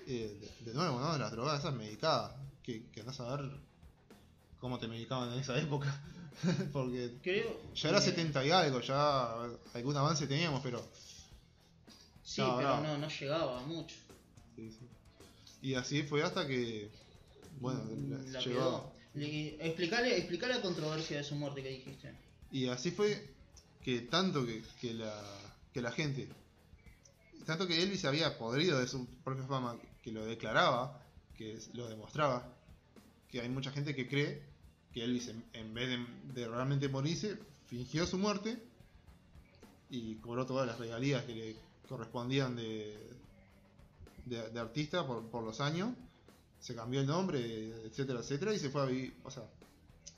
[0.09, 1.17] eh, de, de nuevo, ¿no?
[1.19, 2.33] Las drogas esas medicadas.
[2.63, 3.51] Que, que andás a ver
[4.61, 6.01] cómo te medicaban en esa época.
[6.73, 7.61] Porque Creo.
[7.75, 9.33] ya era que- 70 y algo, ya
[9.75, 10.85] algún avance teníamos, pero.
[12.23, 12.99] Sí, No, pero no.
[12.99, 13.95] no, llegaba mucho.
[14.57, 14.89] sí, sí.
[15.63, 16.91] Y así fue hasta que.
[17.61, 18.93] Bueno, Mm, la llegó.
[19.15, 22.15] explicale, explicale la controversia de su muerte que dijiste.
[22.51, 23.35] Y así fue
[23.87, 24.45] que tanto
[24.81, 25.15] que, la,
[25.73, 26.29] que la gente.
[27.45, 31.01] Tanto que Elvis había podrido de su propia fama, que lo declaraba,
[31.37, 32.53] que lo demostraba.
[33.31, 34.43] Que hay mucha gente que cree
[34.93, 36.01] que Elvis, en, vez
[36.35, 37.39] de, realmente morirse,
[37.69, 38.61] fingió su muerte
[39.89, 41.57] y cobró todas las regalías que le
[41.89, 42.99] correspondían de,
[44.25, 45.95] de, artista por, por los años.
[46.59, 47.39] Se cambió el nombre,
[47.87, 49.15] etcétera, etcétera, y se fue a vivir.
[49.23, 49.45] O sea,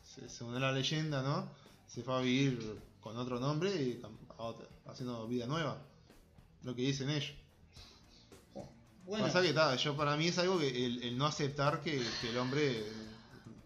[0.05, 1.51] se- según la leyenda, ¿no?
[1.86, 4.02] Se fue a vivir con otro nombre y
[4.39, 5.78] a haciendo vida nueva.
[6.62, 7.32] Lo que dicen ellos.
[9.06, 12.02] Bueno, Pasa que ta, yo para mí es algo que el, el no aceptar que,
[12.20, 12.85] que el hombre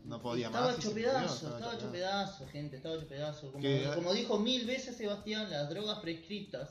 [0.05, 0.79] no podía estaba más.
[0.79, 3.51] hecho pedazo, estaba hecho pedazo, gente, estaba hecho pedazo.
[3.51, 6.71] Como, Que- como dijo mil veces Sebastián, las drogas prescriptas,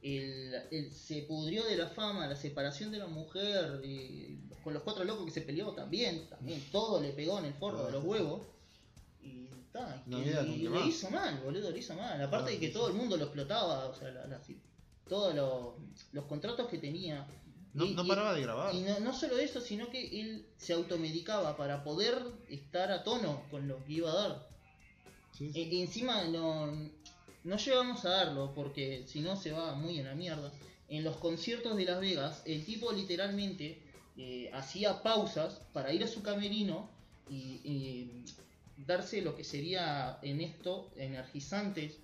[0.00, 4.82] el, el- se pudrió de la fama, la separación de la mujer, y con los
[4.82, 8.02] cuatro locos que se peleó también, también todo le pegó en el forro de los
[8.04, 8.40] huevos.
[9.22, 9.48] Y,
[10.06, 10.86] No que- y le más.
[10.86, 12.20] hizo mal, boludo, le hizo mal.
[12.22, 14.40] Aparte de que todo el mundo lo explotaba, o sea, la- la-
[15.08, 15.74] todos los,
[16.12, 17.26] los contratos que tenía.
[17.74, 18.74] No, Y- no y- paraba de grabar.
[18.74, 22.18] y no, no solo eso, sino que él se automedicaba para poder
[22.48, 24.48] estar a tono con lo que iba a dar.
[25.32, 25.60] Sí, sí.
[25.60, 26.66] E- encima no,
[27.44, 30.50] no llegamos a darlo porque si no se va muy en la mierda.
[30.88, 33.82] En los conciertos de Las Vegas, el tipo literalmente
[34.16, 36.88] eh, hacía pausas para ir a su camerino
[37.30, 38.24] y, y
[38.86, 41.98] darse lo que sería en esto energizantes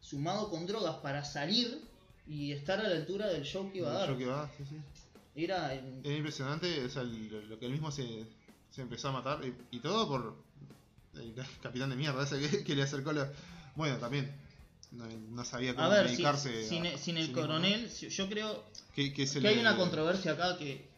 [0.00, 1.80] sumado con drogas para salir
[2.26, 4.18] y estar a la altura del show que iba a El show dar.
[4.18, 4.76] que va, sí, sí.
[5.34, 8.24] Era impresionante o sea, lo, que él mismo se,
[8.70, 10.36] se empezó a matar y, y todo por
[11.14, 13.30] el ca- capitán de mierda ese que, que le acercó la...
[13.74, 14.32] Bueno, también
[14.92, 16.68] no, no sabía cómo A ver, sin, medicarse.
[16.68, 18.64] sin, a- sin a el coronel, yo creo
[18.94, 20.88] Que, que se que hay una controversia acá que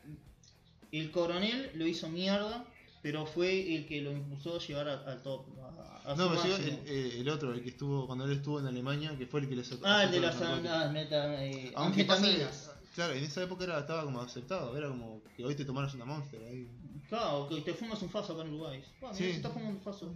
[0.92, 2.64] el coronel lo hizo mierda,
[3.08, 5.46] pero fue el que lo impulsó a llegar a- al top.
[5.62, 8.66] a- a No, pero el, eh, el otro, el que estuvo cuando él estuvo en
[8.66, 9.80] Alemania, que fue el que le sacó.
[9.86, 10.70] ah, el de las narcóticos.
[10.70, 12.70] ah, meta- eh, Aunque anfetaminas.
[12.94, 16.04] claro, en esa época era, estaba como aceptado, era como que hoy te tomaras una
[16.04, 16.68] monster ahí.
[17.08, 18.84] Claro, que te fumas un faso acá en Uruguay.
[19.00, 19.24] Mirá, Sí.
[19.24, 20.12] se está fumando un faso.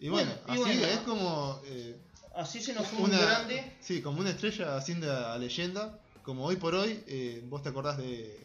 [0.00, 0.86] Y bueno, Bueno, y así bueno.
[0.94, 1.96] es como eh,
[2.34, 3.72] Así se nos fue un una grande.
[3.80, 7.96] sí, como una estrella haciendo a leyenda, como hoy por hoy, eh, vos te acordás
[7.98, 8.44] de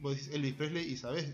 [0.00, 1.26] vos Elvis Presley y sabés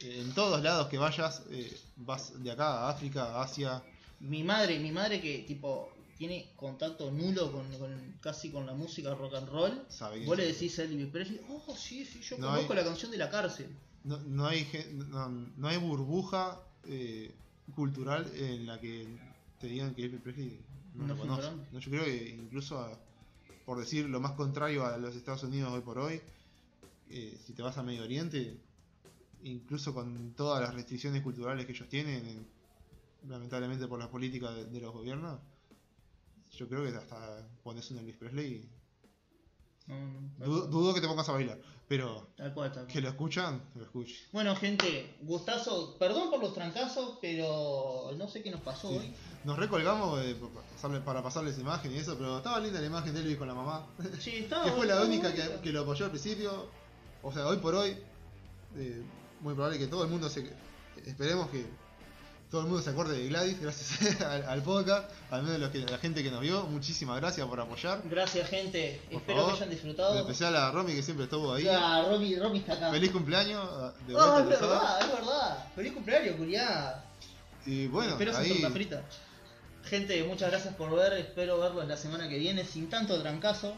[0.00, 3.82] en todos lados que vayas, eh, vas de acá a África, a Asia,
[4.20, 9.14] Mi madre, mi madre que tipo tiene contacto nulo con, con- casi con la música
[9.14, 12.48] rock and roll, Sabe vos le decís a Elvis Presley, oh sí, sí, yo No
[12.48, 13.68] conozco hay- la canción de la cárcel.
[14.04, 14.66] No, no hay,
[15.10, 17.32] no, no hay burbuja eh,
[17.74, 19.06] cultural en la que
[19.60, 20.58] te digan que Elvis Presley
[20.94, 21.48] no, lo conoce.
[21.72, 22.96] yo creo que incluso, a-
[23.66, 26.20] por decir lo más contrario a los Estados Unidos hoy por hoy,
[27.10, 28.56] eh, si te vas a Medio Oriente,
[29.44, 32.46] incluso con todas las restricciones culturales que ellos tienen,
[33.26, 35.40] lamentablemente por las políticas de, de los gobiernos,
[36.50, 38.68] yo creo que hasta pones un Elvis Presley,
[39.86, 41.58] No, no, tal dudo, que te pongas a bailar,
[41.88, 42.92] pero Tal cual, tal cual.
[42.92, 44.16] que lo escuchan, lo escuchen.
[44.32, 48.96] Bueno, gente, gustazo, perdón por los trancazos, pero no sé qué nos pasó Sí.
[48.96, 49.14] hoy.
[49.44, 50.36] Nos recolgamos eh,
[51.04, 53.86] para pasarles imagen y eso, pero estaba linda la imagen de Elvis con la mamá.
[54.20, 56.66] Sí, estaba que fue la única que lo apoyó al principio.
[57.22, 57.96] O sea, hoy por hoy,
[58.76, 59.02] eh,
[59.44, 60.50] muy probable que todo el mundo se.
[61.06, 61.64] Esperemos que
[62.50, 65.78] todo el mundo se acuerde de Gladys, gracias al, al podcast, al menos los que,
[65.80, 66.62] la gente que nos vio.
[66.66, 68.00] Muchísimas gracias por apoyar.
[68.04, 69.00] Gracias, gente.
[69.10, 69.50] Por Espero favor.
[69.52, 70.18] que hayan En disfrutado.
[70.20, 71.66] especial a Romy que siempre estuvo ahí.
[71.68, 72.90] Ah, Romy, Romy está acá.
[72.90, 73.68] Feliz cumpleaños,
[74.06, 74.80] de Ah, vuelta es al sábado.
[74.80, 75.66] verdad, es verdad.
[75.74, 76.94] Feliz cumpleaños, Julián.
[77.66, 78.48] Y bueno, Espero ahí.
[78.50, 79.02] torta frita.
[79.84, 81.12] Gente, muchas gracias por ver.
[81.14, 83.74] Espero verlos la semana que viene sin tanto trancazo.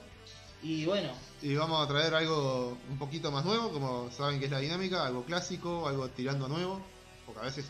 [0.63, 1.11] Y bueno,
[1.43, 5.05] Y vamos a traer algo un poquito más nuevo, como saben que es la dinámica,
[5.07, 6.81] algo clásico, algo tirando a nuevo,
[7.27, 7.67] porque a veces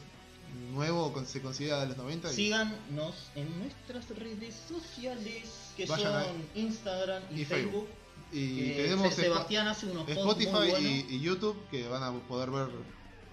[0.73, 2.33] nuevo se considera de los 90.
[2.33, 6.23] y- síganos en nuestras redes sociales que Vayan son
[6.55, 7.87] a- Instagram y, y Facebook.
[8.33, 12.13] y tenemos Se- Sebastián hace unos Spo- posts muy Spotify y YouTube que van a
[12.29, 12.69] poder ver,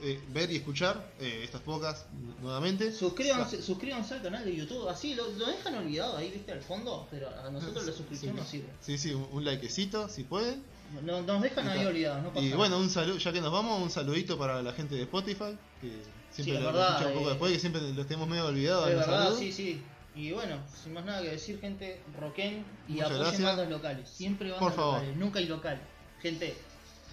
[0.04, 2.06] eh, ver y escuchar eh, estas pocas
[2.42, 2.92] nuevamente.
[2.92, 7.08] Suscríbanse, suscríbanse al canal de YouTube, así lo, lo dejan olvidado ahí, viste, al fondo,
[7.10, 8.38] pero a nosotros la suscripción Sí.
[8.40, 8.70] nos sirve.
[8.82, 10.64] Sí, sí, un, un likecito si pueden.
[11.04, 12.58] No- nos dejan ahí olvidados, no pasa Y nada.
[12.58, 15.88] bueno, un saludo, ya que nos vamos, un saludito para la gente de Spotify, que
[16.32, 17.30] Sí, siempre es lo, lo verdad, escucha un poco eh.
[17.30, 18.86] después, que siempre los tenemos medio olvidados.
[18.88, 19.40] Verdad, saludos.
[19.40, 19.82] sí, sí.
[20.16, 24.10] Y bueno, sin más nada que decir, gente, roquen y Muchas apoyen bandas locales.
[24.10, 24.94] Siempre bandas Por favor.
[25.00, 25.82] locales, nunca hay local.
[26.22, 26.56] Gente,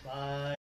[0.05, 0.60] bye.